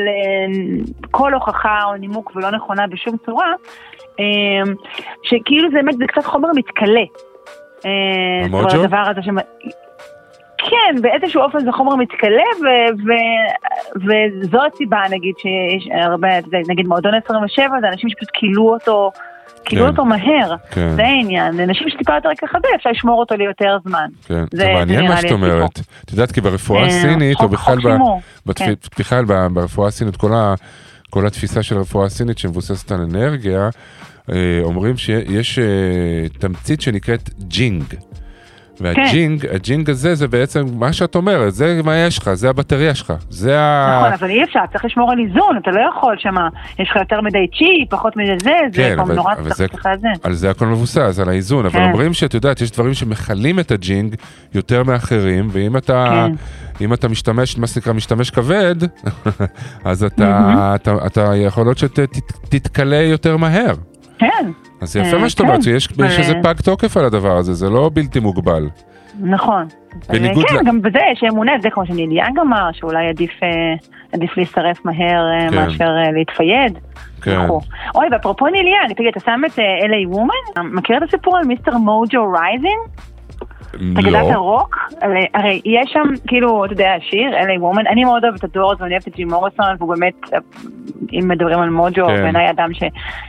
[1.11, 3.53] כל הוכחה או נימוק ולא נכונה בשום צורה,
[5.23, 7.03] שכאילו זה באמת, זה קצת חומר מתכלה.
[8.45, 8.83] המוג'ו?
[8.83, 9.35] הדבר הזה שמ...
[10.69, 14.03] כן, באיזשהו אופן זה חומר מתכלה, ו- ו-
[14.41, 16.27] וזו הסיבה, נגיד, שיש הרבה,
[16.69, 19.11] נגיד מועדון 27, זה אנשים שפשוט כילו אותו,
[19.65, 19.87] כילו כן.
[19.89, 20.55] אותו מהר.
[20.71, 20.89] כן.
[20.95, 24.07] זה העניין, אנשים שטיפה יותר כחזה, אפשר לשמור אותו ליותר זמן.
[24.27, 25.79] כן, זה- מעניין מה שאת אומרת.
[26.05, 27.97] את יודעת, כי ברפואה אה, הסינית, או בכלל כן.
[29.53, 30.15] ברפואה הסינית,
[31.09, 33.69] כל התפיסה של רפואה סינית שמבוססת על אנרגיה,
[34.31, 35.63] אה, אומרים שיש אה,
[36.39, 37.83] תמצית שנקראת ג'ינג.
[38.81, 43.13] והג'ינג, הג'ינג הזה זה בעצם מה שאת אומרת, זה מה יש לך, זה הבטריה שלך,
[43.29, 43.97] זה ה...
[43.99, 46.47] נכון, אבל אי אפשר, צריך לשמור על איזון, אתה לא יכול שמה,
[46.79, 49.67] יש לך יותר מדי צ'י, פחות מדי זה, זה כן, אבל, נורא אבל צריך זה,
[49.67, 50.07] צריך לאזן.
[50.23, 51.83] על זה הכל מבוסס, על האיזון, אבל כן.
[51.83, 54.15] אומרים שאת יודעת, יש דברים שמכלים את הג'ינג
[54.55, 56.85] יותר מאחרים, ואם אתה, כן.
[56.85, 58.75] אם אתה משתמש, מה שנקרא משתמש כבד,
[59.85, 60.75] אז אתה, מהמם.
[60.75, 63.73] אתה, אתה יכול להיות שתתכלה יותר מהר.
[64.17, 64.51] כן.
[64.83, 65.69] אז זה יפה אה, מה שאת אומרת, כן.
[65.97, 68.69] אבל- יש איזה פג תוקף על הדבר הזה, זה לא בלתי מוגבל.
[69.21, 69.65] נכון.
[70.09, 73.49] בניגוד כן, ל- גם בזה יש אמונה, זה כמו שניליאנג אמר, שאולי עדיף, אה,
[74.13, 75.55] עדיף להישרף מהר אה, כן.
[75.55, 76.77] מאשר אה, להתפייד.
[77.21, 77.39] כן.
[77.45, 77.59] וכו'.
[77.95, 80.33] אוי, ואפרופו ניל יאנג, תגיד, אתה שם את אה, LA Woman?
[80.75, 81.77] מכיר את הסיפור על Mr.
[81.77, 82.79] Mojo Rising?
[83.75, 84.39] אתה גדלת לא.
[84.39, 84.77] רוק?
[85.33, 88.91] הרי, יש שם, כאילו, אתה יודע, השיר, LA Woman, אני מאוד אוהבת את הדורס ואני
[88.91, 90.13] אוהבת את ג'ים מוריסון, והוא באמת,
[91.13, 92.23] אם מדברים על מוג'ו, כן.
[92.23, 92.83] בעיניי אדם ש,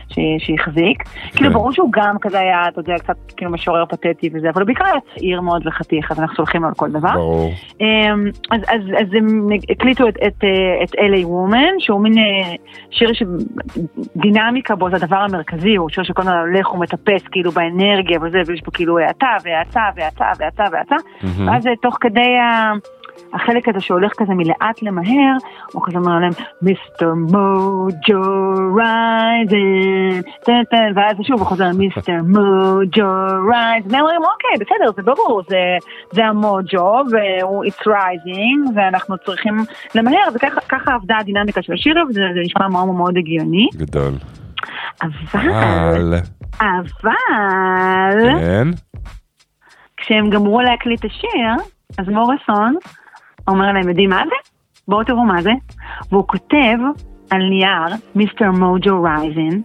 [0.09, 1.03] ש, שהחזיק.
[1.37, 4.67] כאילו ברור שהוא גם כזה היה, אתה יודע, קצת כאילו משורר פתטי וזה, אבל הוא
[4.67, 7.13] בעיקר היה צעיר מאוד וחתיך, אז אנחנו סולחים לו על כל דבר.
[7.13, 7.53] ברור.
[7.81, 10.45] אמ, אז, אז, אז הם הקליטו את, את,
[10.83, 12.55] את LA Woman, שהוא מין אה,
[12.91, 18.43] שיר שדינמיקה בו זה הדבר המרכזי, הוא שיר שכל הזמן הולך ומטפס כאילו באנרגיה וזה,
[18.47, 21.49] ויש פה כאילו האטה והאטה והאטה והאטה והאטה, מהמם.
[21.49, 22.73] ואז אה, תוך כדי ה...
[23.35, 25.37] החלק הזה שהולך כזה מלאט למהר,
[25.73, 26.31] הוא כזה אומר להם,
[26.63, 27.15] Mr.
[27.15, 28.23] Mojo
[28.77, 30.63] Risin',
[30.95, 32.23] ואז שוב הוא חוזר, Mr.
[32.27, 33.05] Mojo
[33.51, 35.57] Risin', והם אומרים, אוקיי, בסדר, זה ברור, זה,
[36.13, 39.57] זה המוג'ו, והוא it's rising, ואנחנו צריכים
[39.95, 44.13] למהר, וככה ככה עבדה הדינמיקה של השיר, וזה זה נשמע מאוד מאוד הגיוני, גדול.
[45.03, 46.15] אבל, אבל...
[46.61, 48.69] אבל, כן.
[50.05, 51.67] כשהם גמרו להקליט את השיר,
[51.99, 52.75] אז מוריסון
[53.49, 54.35] אומר להם, יודעים מה זה?
[54.89, 55.51] בואו תראו מה זה.
[56.13, 56.77] והוא כותב
[57.31, 58.51] על נייר, Mr.
[58.51, 59.61] Mojo Risin',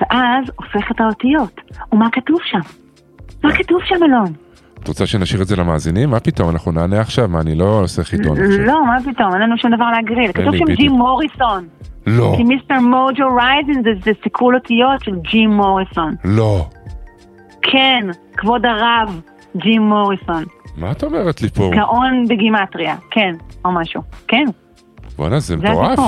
[0.00, 1.60] ואז הופך את האותיות.
[1.92, 2.58] ומה כתוב שם?
[3.44, 4.32] מה כתוב שם, אלון?
[4.82, 6.10] את רוצה שנשאיר את זה למאזינים?
[6.10, 8.58] מה פתאום, אנחנו נענה עכשיו, מה, אני לא עושה חידון עכשיו.
[8.66, 10.32] לא, מה פתאום, אין לנו שום דבר להגריל.
[10.32, 10.64] כתוב שם.
[10.74, 11.66] ג'ים מוריסון.
[12.06, 16.14] לא, כי מיסטר מוג'ו רייזן זה- זה סיכול אותיות של ג'ים מוריסון.
[16.24, 16.66] לא.
[17.62, 18.00] כן,
[18.36, 19.20] כבוד הרב,
[19.56, 20.44] ג'ים מוריסון.
[20.76, 21.70] מה את אומרת לי פה?
[21.74, 23.32] גאון בגימטריה, כן,
[23.64, 24.02] או משהו.
[24.28, 24.44] כן,
[25.16, 25.98] בואנה, זה זה מטורף.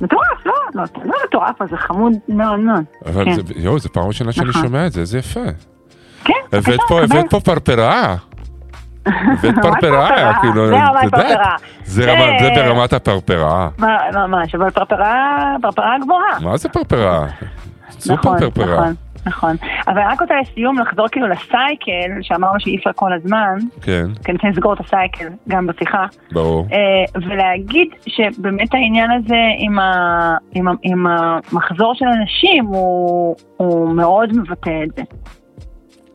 [0.00, 2.84] מטורף, לא, לא, זה לא מטורף, אבל זה חמוד מאוד מאוד.
[3.06, 3.32] אבל כן.
[3.32, 4.62] זה, יואו, זו פעם ראשונה שאני נכון.
[4.62, 5.40] שומע את זה, איזה יפה.
[6.24, 7.02] כן, הבאת פה.
[7.02, 8.14] הבאת פה פרפרה.
[9.06, 11.54] הבאת פרפרה, כאילו, זה את יודעת, פרפרה.
[11.84, 13.68] זה זה- זה ברמת הפרפרה.
[14.14, 16.40] ממש, אבל פרפרה, פרפרה גבוהה.
[16.40, 17.26] מה זה פרפרה?
[17.90, 18.86] סופר נכון, פרפרה.
[19.26, 19.56] נכון.
[19.88, 24.36] אבל רק רוצה לסיום לחזור כאילו לסייקל, שאמרנו שאי אפשר כל הזמן, כן, כי אני
[24.36, 26.06] רוצה לסגור את הסייקל גם בשיחה.
[26.32, 26.66] ברור.
[26.72, 33.94] אה, ולהגיד שבאמת העניין הזה עם, ה, עם, ה, עם המחזור של אנשים הוא, הוא
[33.94, 35.02] מאוד מבטא את זה.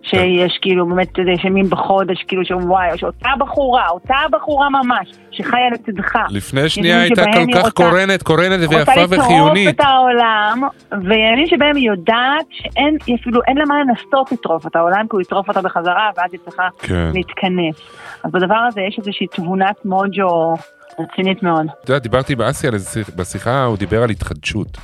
[0.03, 5.07] שיש כאילו באמת, אתה יודע, ימים בחודש, כאילו שוואי, או שאותה בחורה, אותה בחורה ממש,
[5.31, 6.15] שחיה לצדך.
[6.29, 9.75] לפני שנייה הייתה כל כך רוצה- קורנת, קורנת ויפה רוצה לטרוף וחיונית.
[9.75, 10.61] את העולם,
[10.91, 15.21] וימים שבהם היא יודעת שאין, אפילו אין לה מה לנסות לטרוף את העולם, כי הוא
[15.21, 17.11] יטרוף אותה בחזרה, ואז היא צריכה כן.
[17.13, 17.75] להתכנס.
[18.23, 20.53] אז בדבר הזה יש איזושהי תבונת מוג'ו
[20.99, 21.65] רצינית מאוד.
[21.83, 24.77] אתה יודע, דיברתי עם אסי על איזה שיח- בשיחה, הוא דיבר על התחדשות.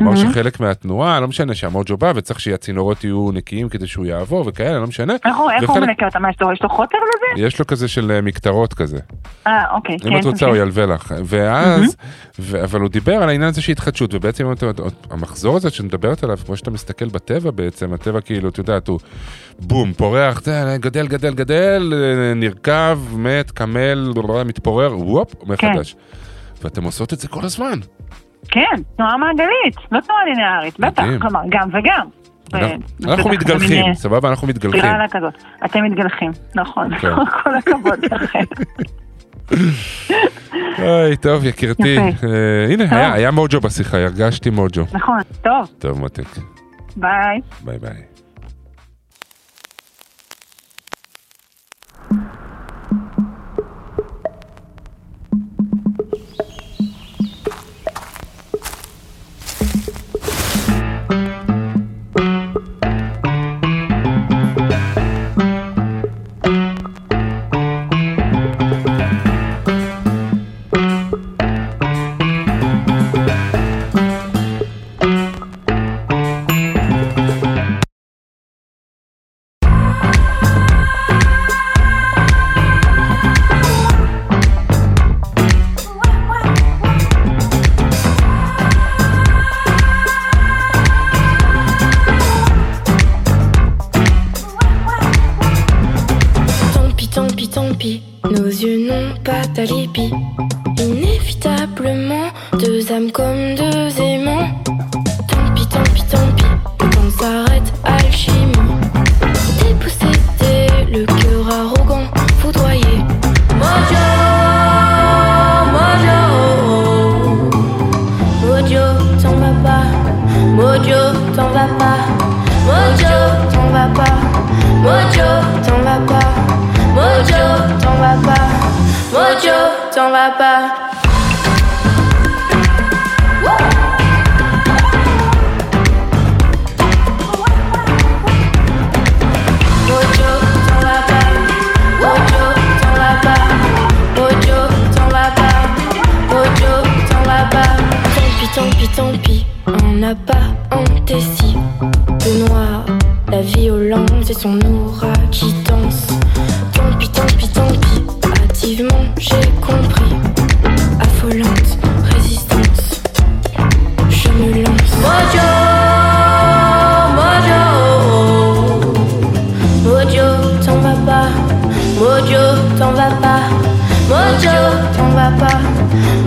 [0.00, 0.32] הוא אמר מהמם.
[0.32, 4.86] שחלק מהתנועה, לא משנה שהמוג'ו בא וצריך שהצינורות יהיו נקיים כדי שהוא יעבור וכאלה, לא
[4.86, 5.14] משנה.
[5.24, 5.36] איך
[5.70, 6.18] הוא מנקה אותה?
[6.18, 7.46] מה, יש לו- חוטר לזה?
[7.46, 8.98] יש לו כזה של אה, מקטרות כזה.
[9.46, 10.08] אה, אוקיי, כן.
[10.12, 10.56] אם את רוצה הוא.
[10.56, 11.14] ילווה לך.
[11.24, 11.96] ואז,
[12.38, 14.46] ו- אבל הוא דיבר על העניין הזה של התחדשות, ובעצם
[15.10, 19.00] המחזור הזה שאת מדברת עליו, כמו שאתה מסתכל בטבע בעצם, הטבע כאילו, את יודעת, הוא
[19.58, 24.12] בום, פורח, זה, גדל, גדל, גדל, אה, נרקב, מת, קמל,
[24.46, 25.96] מתפורר, וופ, מחדש.
[26.64, 27.78] ואתם עושות את זה כל הזמן.
[28.48, 28.62] כן,
[28.96, 31.02] תנועה מעגלית, לא תנועה ליניארית, בטח.
[31.20, 32.06] כלומר, גם וגם.
[33.04, 34.28] אנחנו- מתגלחים, סבבה?
[34.28, 34.80] אנחנו מתגלחים.
[34.80, 35.34] ספירלה כזאת.
[35.64, 37.08] אתם מתגלחים, נכון, כן.
[37.42, 38.44] כל הכבוד לכם.
[40.78, 41.98] אוי, טוב, יקירתי.
[41.98, 42.04] אה,
[42.72, 42.84] הנה.
[43.14, 44.82] היה- מוג'ו בשיחה, הרגשתי מוג'ו.
[44.92, 46.24] נכון, טוב, טוב, מתק.
[46.96, 47.40] ביי.
[47.64, 48.09] ביי ביי.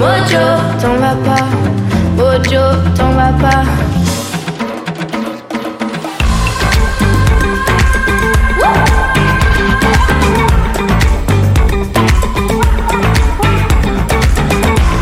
[0.04, 0.46] Ojo,
[0.82, 1.46] t'en va pas,
[2.22, 2.64] Ojo,
[2.98, 3.64] t'en va pas.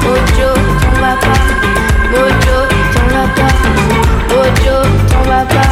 [0.06, 1.41] Ojo, t'en va pas,
[2.14, 2.58] Ojo,
[5.10, 5.70] t'en va pas,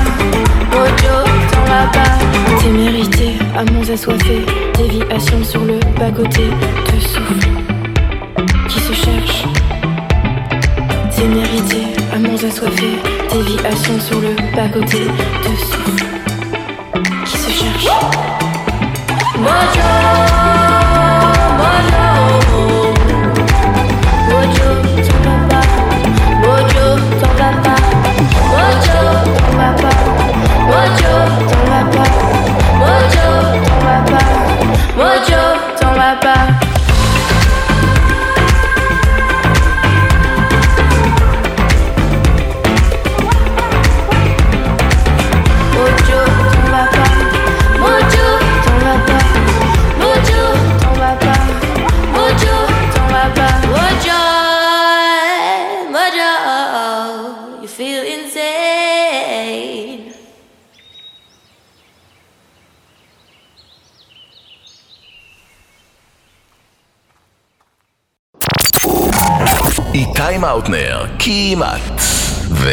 [0.74, 1.16] Ojo,
[1.52, 2.12] t'en va pas,
[2.60, 7.49] T'es mérité, amons assoiffés, déviation sur le bas-côté de son
[12.14, 12.98] Amants assoiffés,
[13.32, 16.06] déviation sur le bas-côté de souffle
[17.26, 17.88] qui se cherche.
[71.40, 72.02] כמעט.
[72.52, 72.70] ו...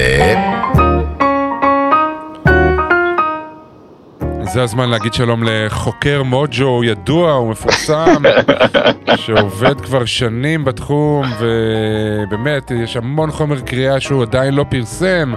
[4.42, 8.22] זה הזמן להגיד שלום לחוקר מוג'ו ידוע ומפורסם,
[9.16, 15.34] שעובד כבר שנים בתחום, ובאמת, יש המון חומר קריאה שהוא עדיין לא פרסם,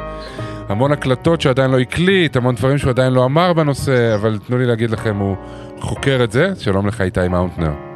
[0.70, 4.66] המון הקלטות שעדיין לא הקליט, המון דברים שהוא עדיין לא אמר בנושא, אבל תנו לי
[4.66, 5.36] להגיד לכם, הוא
[5.80, 6.52] חוקר את זה.
[6.60, 7.89] שלום לך איתי מאונטנר.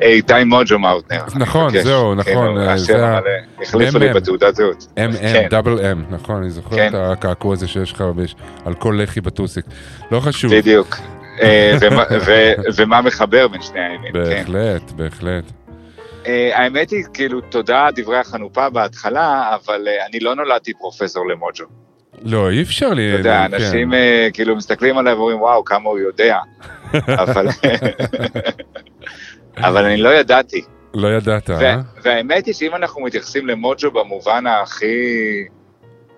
[0.00, 1.24] איתי מוג'ו מאוטנר.
[1.36, 1.82] נכון.
[1.82, 2.32] זהו, נכון,
[2.86, 3.30] כן, המלא.
[3.62, 4.12] החליפו לי.
[4.12, 4.82] בתעודת זהות.
[4.82, 5.44] M, כן.
[5.46, 6.88] M, דאבל M, נכון, אני זוכר כן.
[6.88, 8.04] את הקעקוע הזה שיש לך
[8.64, 9.64] על כל לחי בטוסיק.
[10.10, 10.54] לא חשוב.
[10.54, 10.96] בדיוק.
[11.42, 11.76] אה,
[12.76, 14.18] ומה- מחבר בין שני הימים, כן.
[14.22, 15.44] בהחלט, בהחלט.
[16.26, 21.64] אה, האמת היא, כאילו, תודה דברי החנופה בהתחלה, אבל אה, אני לא נולדתי פרופסור למוג'ו.
[22.22, 23.10] לא, אי אפשר לי...
[23.10, 23.54] אתה יודע, כן.
[23.54, 23.92] אנשים
[24.32, 26.38] כאילו מסתכלים עליי ואומרים, וואו, כמה הוא יודע.
[27.22, 27.46] אבל
[29.60, 30.62] אבל אני לא ידעתי.
[30.94, 31.80] לא ידעת, אה?
[32.02, 34.86] והאמת היא שאם אנחנו מתייחסים למוג'ו במובן הכי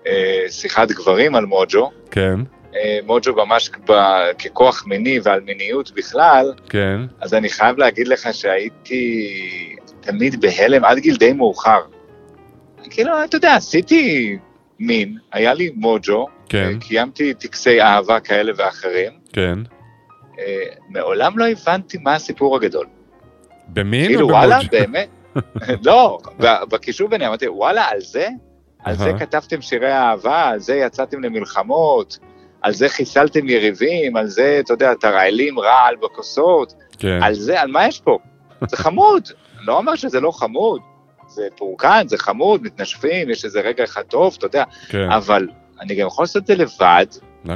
[0.07, 2.39] אה, שיחת גברים על מוג'ו, כן,
[2.75, 7.01] אה, מוג'ו ממש ב- ככוח מיני ועל מיניות בכלל, כן.
[7.21, 9.29] אז אני חייב להגיד לך שהייתי
[10.01, 11.81] תמיד בהלם עד גיל די מאוחר.
[12.89, 14.37] כאילו, אתה יודע, עשיתי
[14.79, 16.71] מין, היה לי מוג'ו, כן.
[16.73, 19.59] אה, קיימתי טקסי אהבה כאלה ואחרים, כן.
[20.39, 22.85] אה, מעולם לא הבנתי מה הסיפור הגדול.
[23.73, 24.69] במין כאילו, או וואלה, במוג'ו?
[24.71, 25.09] באמת?
[25.85, 26.17] לא,
[26.69, 28.27] בקישור ביניהם אמרתי, וואלה, על זה?
[28.83, 29.11] על זה.
[29.19, 32.17] כתבתם שירי אהבה, על זה יצאתם למלחמות,
[32.61, 37.19] על זה חיסלתם יריבים, על זה, אתה יודע, תרעלים רעל בכוסות, כן.
[37.23, 38.17] על זה, על מה יש פה?
[38.69, 39.23] זה חמוד,
[39.57, 40.81] אני לא אומר שזה לא חמוד,
[41.27, 45.11] זה פורקן, זה חמוד, מתנשפים, יש איזה רגע אחד טוב, אתה יודע, כן.
[45.11, 45.47] אבל
[45.81, 47.05] אני גם יכול לעשות את זה לבד,
[47.45, 47.55] נ- אה,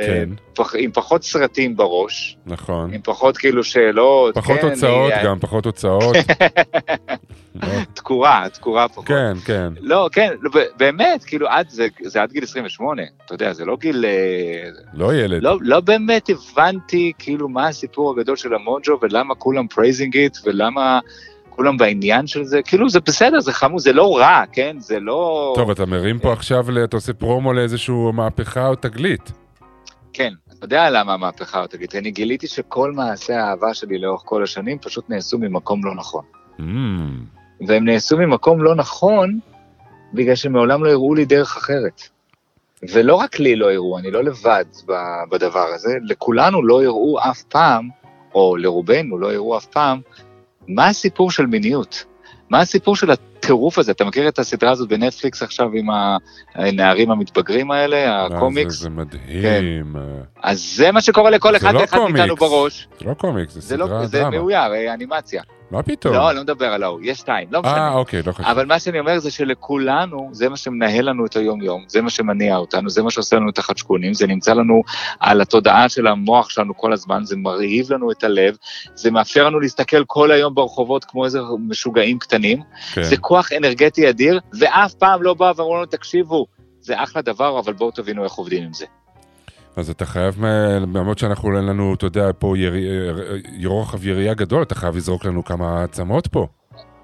[0.00, 0.28] כן.
[0.54, 2.92] פח- עם פחות סרטים בראש, נכון.
[2.94, 6.16] עם פחות כאילו שאלות, פחות כן, הוצאות אני- גם, פחות הוצאות.
[7.62, 9.04] לא, תקורה, תקורה פחות.
[9.06, 9.68] כן, כן.
[9.80, 13.76] לא, כן, לא, באמת, כאילו, עד, זה, זה עד גיל 28, אתה יודע, זה לא
[13.80, 14.04] גיל...
[14.04, 15.42] אה, לא ילד.
[15.42, 20.98] לא, לא באמת הבנתי, כאילו, מה הסיפור הגדול של המוג'ו, ולמה כולם praising it, ולמה
[21.50, 24.76] כולם בעניין של זה, כאילו, זה בסדר, זה חמוד, זה לא רע, כן?
[24.78, 25.52] זה לא...
[25.56, 29.32] טוב, אתה מרים פה עכשיו, אתה עושה פרומו לאיזשהו מהפכה או תגלית.
[30.16, 34.42] כן, אתה יודע למה המהפכה, או תגיד, אני גיליתי שכל מעשי האהבה שלי לאורך כל
[34.42, 36.24] השנים פשוט נעשו ממקום לא נכון.
[36.58, 36.62] Mm,
[37.66, 39.38] והם נעשו ממקום לא נכון,
[40.14, 42.02] בגלל שמעולם לא הראו לי דרך אחרת.
[42.92, 44.64] ולא רק לי לא הראו, אני לא לבד
[45.30, 47.88] בדבר הזה, לכולנו לא הראו אף פעם,
[48.34, 50.00] או לרובנו לא הראו אף פעם,
[50.68, 52.04] מה הסיפור של מיניות?
[52.50, 53.10] מה הסיפור של
[53.46, 53.92] הטירוף הזה?
[53.92, 55.86] אתה מכיר את הסדרה הזאת בנטפליקס עכשיו עם
[56.54, 58.74] הנערים המתבגרים האלה, אה, הקומיקס?
[58.74, 59.96] זה- זה מדהים.
[59.96, 60.02] אה,
[60.42, 62.40] אז זה מה שקורה לכל זה אחד לא ואחד מאיתנו קומיקס.
[62.40, 62.88] בראש.
[63.00, 64.30] זה לא קומיקס, זה זה, לא, סדרה זה דרמה.
[64.30, 65.42] מאויר, אה, אנימציה.
[65.70, 66.14] מה פתאום?
[66.14, 67.88] לא, לא מדבר על ההוא, יש שתיים, לא משנה.
[67.88, 68.46] אה, אוקיי, לא חשוב.
[68.46, 72.56] אבל מה שאני אומר זה שלכולנו, זה מה שמנהל לנו את היום-יום, זה מה שמניע
[72.56, 74.82] אותנו, זה מה שעושה לנו את החדשקונים, זה נמצא לנו
[75.20, 78.56] על התודעה של המוח שלנו כל הזמן, זה מרהיב לנו את הלב,
[78.94, 82.62] זה מאפשר לנו להסתכל כל היום ברחובות כמו איזה משוגעים קטנים,
[82.94, 83.02] כן.
[83.02, 86.46] זה כוח אנרגטי אדיר, ואף פעם לא בא ואמרו לנו, תקשיבו,
[86.80, 88.86] זה אחלה דבר, אבל בואו תבינו איך עובדים עם זה.
[89.76, 90.44] אז אתה חייב,
[90.94, 93.36] למרות שאנחנו, אין לנו, אתה יודע, פה ירי- אה,
[94.02, 96.46] יריעה גדול, אתה חייב לזרוק לנו כמה עצמות פה.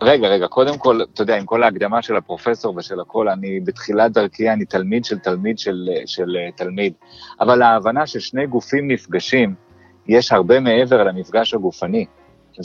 [0.02, 4.12] רגע, רגע, קודם כל, אתה יודע, עם כל ההקדמה של הפרופסור ושל הכל, אני בתחילת
[4.12, 6.92] דרכי, אני תלמיד של תלמיד של, של אה, תלמיד.
[7.40, 9.54] אבל ההבנה ששני גופים נפגשים,
[10.06, 12.06] יש הרבה מעבר למפגש הגופני.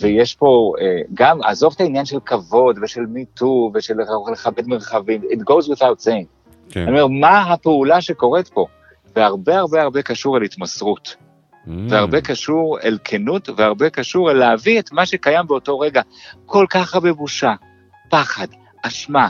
[0.02, 3.94] ויש פה אה, גם, עזוב את העניין של כבוד ושל מיטו ושל
[4.32, 6.26] לכבד מרחבים, it goes without saying.
[6.70, 6.82] כן.
[6.82, 8.66] אני אומר, מה הפעולה שקורית פה?
[9.18, 11.16] והרבה הרבה הרבה קשור אל התמסרות.
[11.16, 11.70] Mm.
[11.90, 16.02] והרבה קשור אל כנות, והרבה קשור אל להביא את מה שקיים באותו רגע.
[16.46, 17.54] כל כך הרבה בושה,
[18.10, 18.48] פחד,
[18.84, 19.28] אשמה,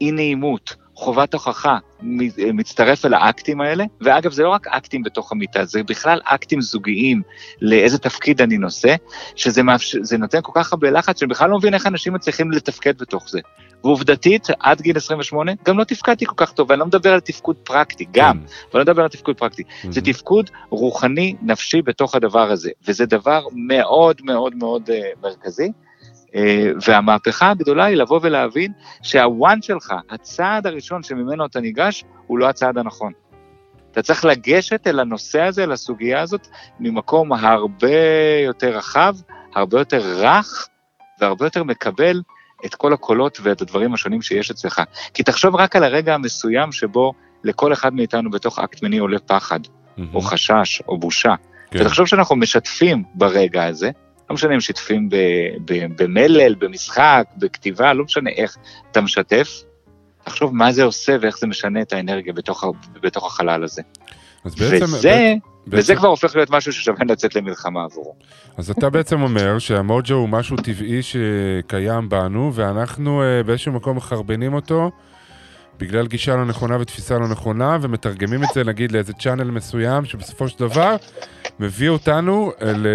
[0.00, 5.32] אי נעימות, חובת הוכחה, מ- מצטרף אל האקטים האלה, ואגב, זה לא רק אקטים בתוך
[5.32, 7.22] המיטה, זה בכלל אקטים זוגיים
[7.62, 8.94] לאיזה תפקיד אני נושא,
[9.36, 9.96] שזה מאפש...
[10.02, 13.28] זה נותן כל כך הרבה לחץ, שאני בכלל לא מבין איך אנשים מצליחים לתפקד בתוך
[13.28, 13.40] זה.
[13.84, 17.56] ועובדתית, עד גיל 28, גם לא תפקדתי כל כך טוב, ואני לא מדבר על תפקוד
[17.56, 18.38] פרקטי, גם,
[18.72, 19.62] אבל לא מדבר על תפקוד פרקטי.
[19.90, 25.72] זה תפקוד רוחני, נפשי בתוך הדבר הזה, וזה דבר מאוד מאוד מאוד אה, מרכזי.
[26.38, 28.72] אה, והמהפכה הגדולה היא לבוא ולהבין
[29.02, 33.12] שהוואן שלך, הצעד הראשון שממנו אתה ניגש, הוא לא הצעד הנכון.
[33.92, 36.48] אתה צריך לגשת אל הנושא הזה, אל הסוגיה הזאת,
[36.80, 37.98] ממקום הרבה
[38.44, 39.14] יותר רחב,
[39.54, 40.68] הרבה יותר רך,
[41.20, 42.22] והרבה יותר מקבל
[42.64, 44.82] את כל הקולות ואת הדברים השונים שיש אצלך.
[45.14, 47.12] כי תחשוב רק על הרגע המסוים שבו
[47.44, 49.60] לכל אחד מאיתנו בתוך אקט מיני עולה פחד,
[50.14, 51.34] או חשש, או בושה.
[51.70, 51.78] כן.
[51.80, 53.90] ותחשוב שאנחנו משתפים ברגע הזה,
[54.30, 54.54] לא משנה
[54.90, 58.56] אם ב- במלל, במשחק, בכתיבה, לא משנה איך
[58.90, 59.62] אתה משתף,
[60.24, 62.64] תחשוב מה זה עושה ואיך זה משנה את האנרגיה בתוך,
[63.02, 63.82] בתוך החלל הזה.
[64.44, 64.84] אז בעצם...
[64.84, 65.34] וזה,
[65.66, 68.14] בעצם- וזה כבר הופך להיות משהו ששווה לצאת למלחמה עבורו.
[68.56, 74.54] אז אתה בעצם אומר שהמוג'ו הוא משהו טבעי שקיים בנו, ואנחנו אה, באיזשהו מקום מחרבנים
[74.54, 74.90] אותו
[75.78, 80.48] בגלל גישה לא נכונה ותפיסה לא נכונה, ומתרגמים את זה נגיד לאיזה צ'אנל מסוים, שבסופו
[80.48, 80.96] של דבר
[81.60, 82.86] מביא אותנו ל...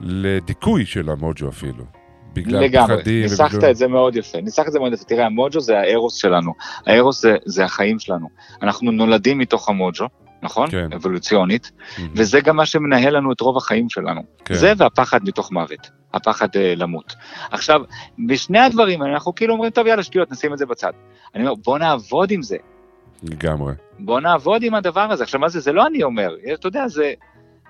[0.00, 1.84] לדיכוי של המוג'ו אפילו.
[2.32, 3.22] בגלל לגמרי, פחדים.
[3.22, 5.04] ניסחת ובגלל- את זה מאוד יפה, ניסחת את זה מאוד יפה.
[5.04, 6.52] תראה, המוג'ו זה הארוס שלנו,
[6.86, 8.28] הארוס זה, זה החיים שלנו.
[8.62, 10.06] אנחנו נולדים מתוך המוג'ו,
[10.42, 10.70] נכון?
[10.70, 10.92] כן.
[10.94, 11.72] אבולוציונית,
[12.14, 14.20] וזה גם מה שמנהל לנו את רוב החיים שלנו.
[14.44, 14.54] כן.
[14.54, 17.14] זה והפחד מתוך מוות, הפחד אה, למות.
[17.50, 17.80] עכשיו,
[18.26, 20.92] בשני הדברים אנחנו כאילו אומרים, טוב, יאללה, שטויות, נשים את זה בצד.
[21.34, 22.56] אני אומר, בוא נעבוד עם זה.
[23.22, 23.74] לגמרי.
[23.98, 25.24] בוא נעבוד עם הדבר הזה.
[25.24, 25.60] עכשיו, מה זה?
[25.60, 27.12] זה לא אני אומר, אתה יודע, זה...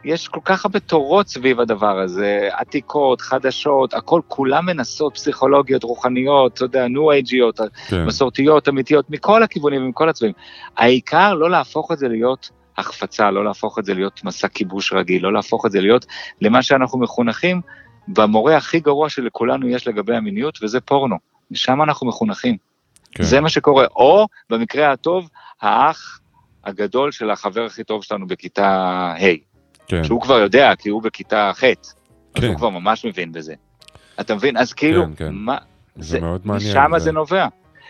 [0.05, 6.55] יש כל כך הרבה תורות סביב הדבר הזה, עתיקות, חדשות, הכל, כולם מנסות, פסיכולוגיות, רוחניות,
[6.55, 8.05] אתה יודע, ניו אייג'יות, כן.
[8.05, 10.33] מסורתיות, אמיתיות, מכל הכיוונים ומכל הצבעים.
[10.77, 15.23] העיקר לא להפוך את זה להיות החפצה, לא להפוך את זה להיות מסע כיבוש רגיל,
[15.23, 16.07] לא להפוך את זה להיות
[16.41, 17.61] למה שאנחנו מחונכים
[18.09, 21.17] במורה הכי גרוע שלכולנו יש לגבי המיניות, וזה פורנו.
[21.53, 22.57] שם אנחנו מחונכים.
[23.13, 23.23] כן.
[23.23, 23.87] זה מה שקורה.
[23.97, 25.29] או, במקרה הטוב,
[25.63, 26.21] האח
[26.65, 28.67] הגדול של החבר הכי טוב שלנו בכיתה
[29.19, 29.50] ה'.
[29.91, 30.05] כן.
[30.05, 31.73] שהוא כבר יודע, כי הוא בכיתה ח', אז
[32.35, 32.47] כן.
[32.47, 33.55] הוא כבר ממש מבין בזה.
[34.21, 34.57] אתה מבין?
[34.57, 35.33] אז כאילו, כן, כן.
[35.33, 35.57] מה,
[35.97, 36.71] זה מאוד מעניין.
[36.71, 37.47] משם זה- זה נובע.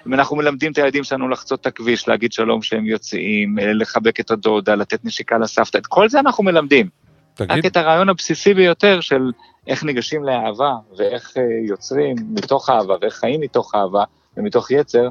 [0.07, 4.21] אם אנחנו מלמדים את הילדים שלנו לחצות את הכביש, להגיד שלום כשהם יוצאים, אה, לחבק
[4.21, 6.89] את הדודה, לתת נשיקה לסבתא, את כל זה אנחנו מלמדים.
[7.35, 9.31] תגיד, רק את הרעיון הבסיסי ביותר של
[9.67, 14.05] איך ניגשים לאהבה, ואיך אה, יוצרים מתוך אהבה, ואיך חיים מתוך אהבה
[14.37, 15.09] ומתוך יצר,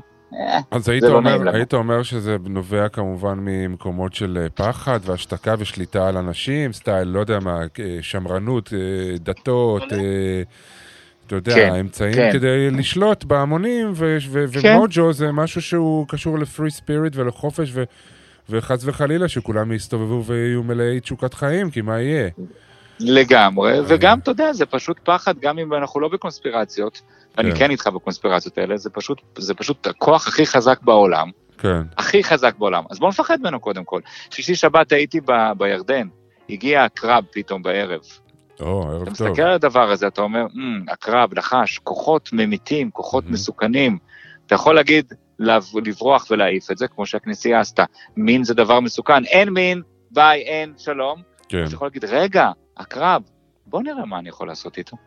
[0.71, 1.55] אז היית לא אומר.
[1.55, 7.19] היית אומר שזה נובע כמובן ממקומות של אה, פחד והשתקה ושליטה על אנשים, סטייל, לא
[7.19, 10.41] יודע מה, אה, שמרנות, אה, דתות, אה,
[11.27, 12.29] אתה יודע, כן, אמצעים כן.
[12.33, 14.75] כדי לשלוט בהמונים, ו- ו- כן.
[14.75, 17.83] ומוג'ו זה משהו שהוא קשור לפרי ספיריט ולחופש, ו-
[18.49, 22.29] וחס וחלילה שכולם יסתובבו ויהיו מלאי תשוקת חיים, כי מה יהיה?
[22.99, 27.01] לגמרי, וגם, אתה יודע, זה פשוט פחד, גם אם אנחנו לא בקונספירציות,
[27.39, 27.57] ואני כן.
[27.57, 32.55] כן איתך בקונספירציות האלה, זה פשוט, זה פשוט הכוח הכי חזק בעולם, כן, הכי חזק
[32.57, 32.83] בעולם.
[32.89, 34.01] אז בואו נפחד ממנו קודם כל.
[34.31, 36.07] שישי שבת הייתי ב, בירדן,
[36.49, 37.99] הגיע הקרב פתאום בערב.
[38.59, 39.27] או, ערב אתה טוב.
[39.27, 43.97] מסתכל על הדבר הזה, אתה אומר, "מ, הקרב, נחש, כוחות ממיתים, כוחות מסוכנים.
[44.45, 47.83] אתה יכול להגיד, לב- לברוח ולהעיף את זה, כמו שהכנסייה עשתה.
[48.17, 49.81] מין זה דבר מסוכן, אין מין,
[50.11, 51.21] ביי, אין, שלום.
[51.49, 53.21] כן, אתה יכול להגיד, רגע, הקרב,
[53.67, 54.97] בוא נראה מה אני יכול לעשות איתו.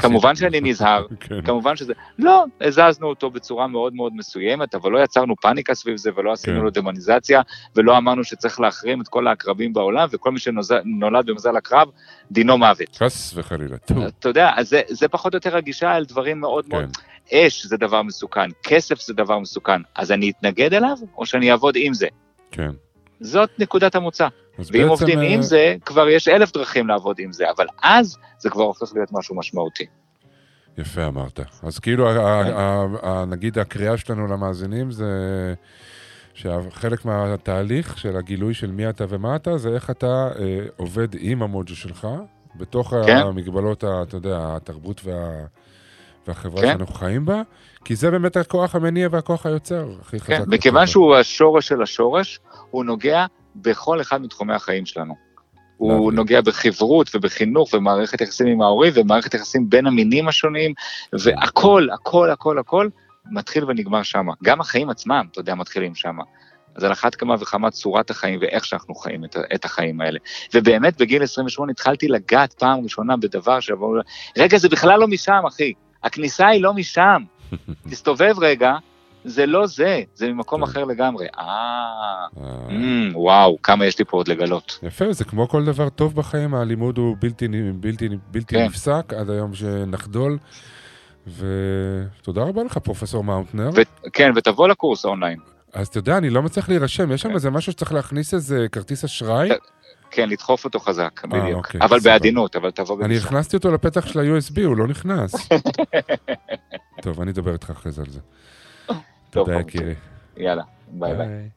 [0.00, 1.42] כמובן שאני נזהר, כן.
[1.42, 1.92] כמובן שזה...
[2.18, 6.56] לא, הזזנו אותו בצורה מאוד מאוד מסוימת, אבל לא יצרנו פאניקה סביב זה, ולא עשינו
[6.56, 6.64] כן.
[6.64, 7.42] לו דמוניזציה,
[7.76, 11.88] ולא אמרנו שצריך להחרים את כל העקרבים בעולם, וכל מי שנולד במזל הקרב,
[12.30, 12.96] דינו מוות.
[12.96, 13.76] חס וחלילה.
[14.18, 16.84] אתה יודע, אז זה, זה פחות או יותר הגישה על דברים מאוד מאוד...
[16.96, 17.02] כן.
[17.32, 21.74] אש זה דבר מסוכן, כסף זה דבר מסוכן, אז אני אתנגד אליו, או שאני אעבוד
[21.76, 22.06] עם זה?
[22.50, 22.70] כן.
[23.20, 24.28] זאת נקודת המוצא.
[24.58, 28.50] ואם עובדים אה, עם זה, כבר יש אלף דרכים לעבוד עם זה, אבל אז זה
[28.50, 29.86] כבר הופך להיות משהו משמעותי.
[30.78, 31.40] יפה אמרת.
[31.62, 35.08] אז כאילו, ה- נגיד הקריאה שלנו למאזינים זה
[36.34, 41.42] שחלק מהתהליך של הגילוי של מי אתה ומה אתה, זה איך אתה אה, עובד עם
[41.42, 42.08] המוג'ו שלך,
[42.56, 43.16] בתוך כן.
[43.16, 45.44] המגבלות, אתה יודע, התרבות וה...
[46.26, 46.72] והחברה כן.
[46.72, 47.42] שאנחנו חיים בה,
[47.84, 50.28] כי זה באמת הכוח המניע והכוח היוצר הכי חזק.
[50.28, 52.40] כן, מכיוון שהוא השורש של השורש,
[52.70, 53.26] הוא נוגע
[53.56, 55.14] בכל אחד מתחומי החיים שלנו.
[55.76, 56.12] הוא.
[56.12, 60.74] נוגע בחברות ובחינוך ומערכת יחסים עם ההורים ומערכת יחסים בין המינים השונים,
[61.12, 62.88] והכל, הכל, הכל, הכל
[63.30, 64.26] מתחיל ונגמר שם.
[64.42, 66.16] גם החיים עצמם, אתה יודע, מתחילים שם.
[66.76, 70.18] אז על אחת כמה וכמה צורת החיים ואיך שאנחנו חיים את, את החיים האלה.
[70.54, 73.94] ובאמת בגיל 28 התחלתי לגעת פעם ראשונה בדבר שאמרו,
[74.38, 75.72] רגע, זה בכלל לא משם, אחי.
[76.04, 77.22] הכניסה היא לא משם.
[77.90, 78.72] תסתובב רגע,
[79.24, 81.26] זה לא זה, זה ממקום אחר לגמרי.
[81.38, 82.26] אה,
[82.70, 84.78] אמ, וואו, כמה יש לי פה עוד לגלות.
[84.82, 88.08] יפה, זה כמו כל דבר טוב בחיים, הלימוד הוא בלתי,
[88.46, 88.64] כן.
[88.64, 90.38] נפסק עד היום שנחדול.
[91.26, 93.70] ותודה רבה לך, פרופסור מאונטנר.
[93.74, 95.38] ו- כן, ותבוא לקורס אונליין.
[95.72, 99.04] אז אתה יודע, אני לא מצליח להירשם, יש שם איזה משהו שצריך להכניס איזה כרטיס
[99.04, 99.48] אשראי.
[100.10, 101.54] כן, לדחוף אותו חזק, בדיוק.
[101.54, 102.12] אוקיי, אבל סבבה.
[102.12, 103.26] בעדינות, אבל תבוא אני בגישה.
[103.26, 105.34] הכנסתי אותו לפתח של ה-USB, הוא לא נכנס.
[107.02, 108.20] טוב, אני אדבר איתך אחרי זה על זה.
[109.32, 109.60] תודה.
[109.60, 109.94] יקירי.
[110.36, 111.48] יאללה, ביי ביי.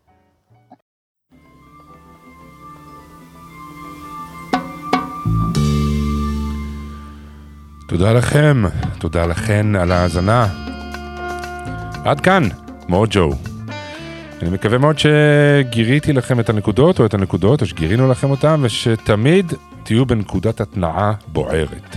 [7.87, 8.63] תודה לכם,
[8.99, 10.47] תודה לכן על ההאזנה.
[12.05, 12.43] עד כאן,
[12.89, 13.31] מוג'ו.
[14.41, 19.53] אני מקווה מאוד שגיריתי לכם את הנקודות, או את הנקודות, או שגירינו לכם אותן, ושתמיד
[19.83, 21.95] תהיו בנקודת התנעה בוערת.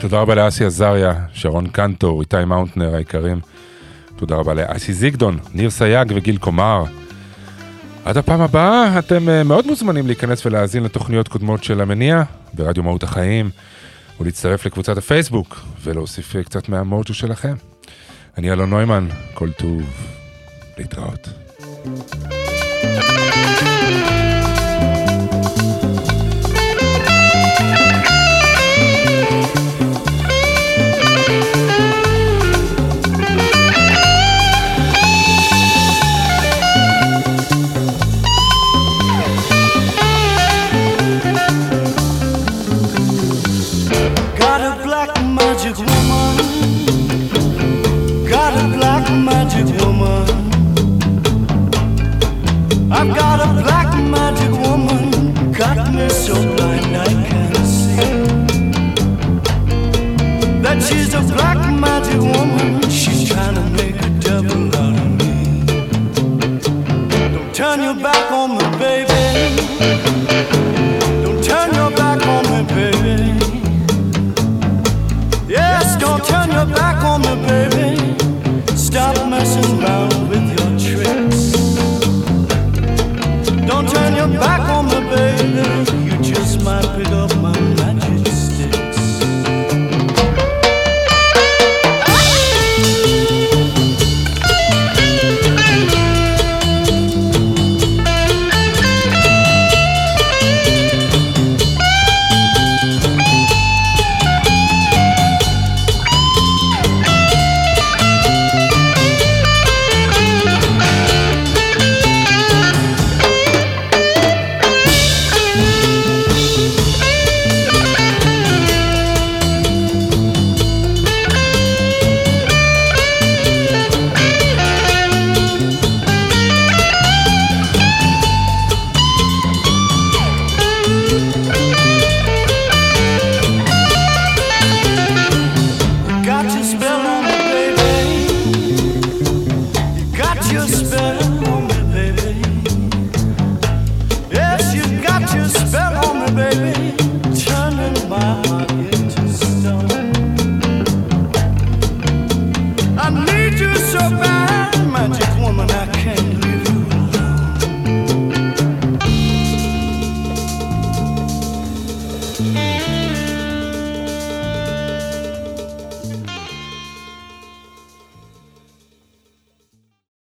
[0.00, 3.40] תודה רבה לאסי עזריה, שרון קנטור, איתי מאונטנר היקרים.
[4.22, 6.84] תודה רבה לאסי זיגדון, ניר סייג וגיל קומר.
[8.04, 12.22] עד הפעם הבאה, אתם אה, מאוד מוזמנים להיכנס ולהאזין לתוכניות קודמות של המניע
[12.54, 13.50] ברדיו מהות החיים,
[14.20, 17.54] ולהצטרף לקבוצת הפייסבוק ולהוסיף אה, קצת מהמוג'ו שלכם.
[18.38, 19.82] אני אלון נוימן, כל טוב,
[20.78, 21.28] להתראות.
[22.94, 24.01] Got
[53.02, 55.50] I've got a black magic woman.
[55.50, 57.96] Got me so blind I can't see.
[60.62, 62.80] That she's a black magic woman.
[62.88, 65.64] She's trying to make a devil out of me.
[67.34, 69.24] Don't turn your back on me, baby.
[71.24, 73.18] Don't turn your back on me, baby.
[75.48, 78.76] Yes, don't turn your back on me, baby.
[78.76, 80.31] Stop messing around
[83.82, 86.04] Don't turn your back on me, baby.
[86.04, 87.31] You just might pick up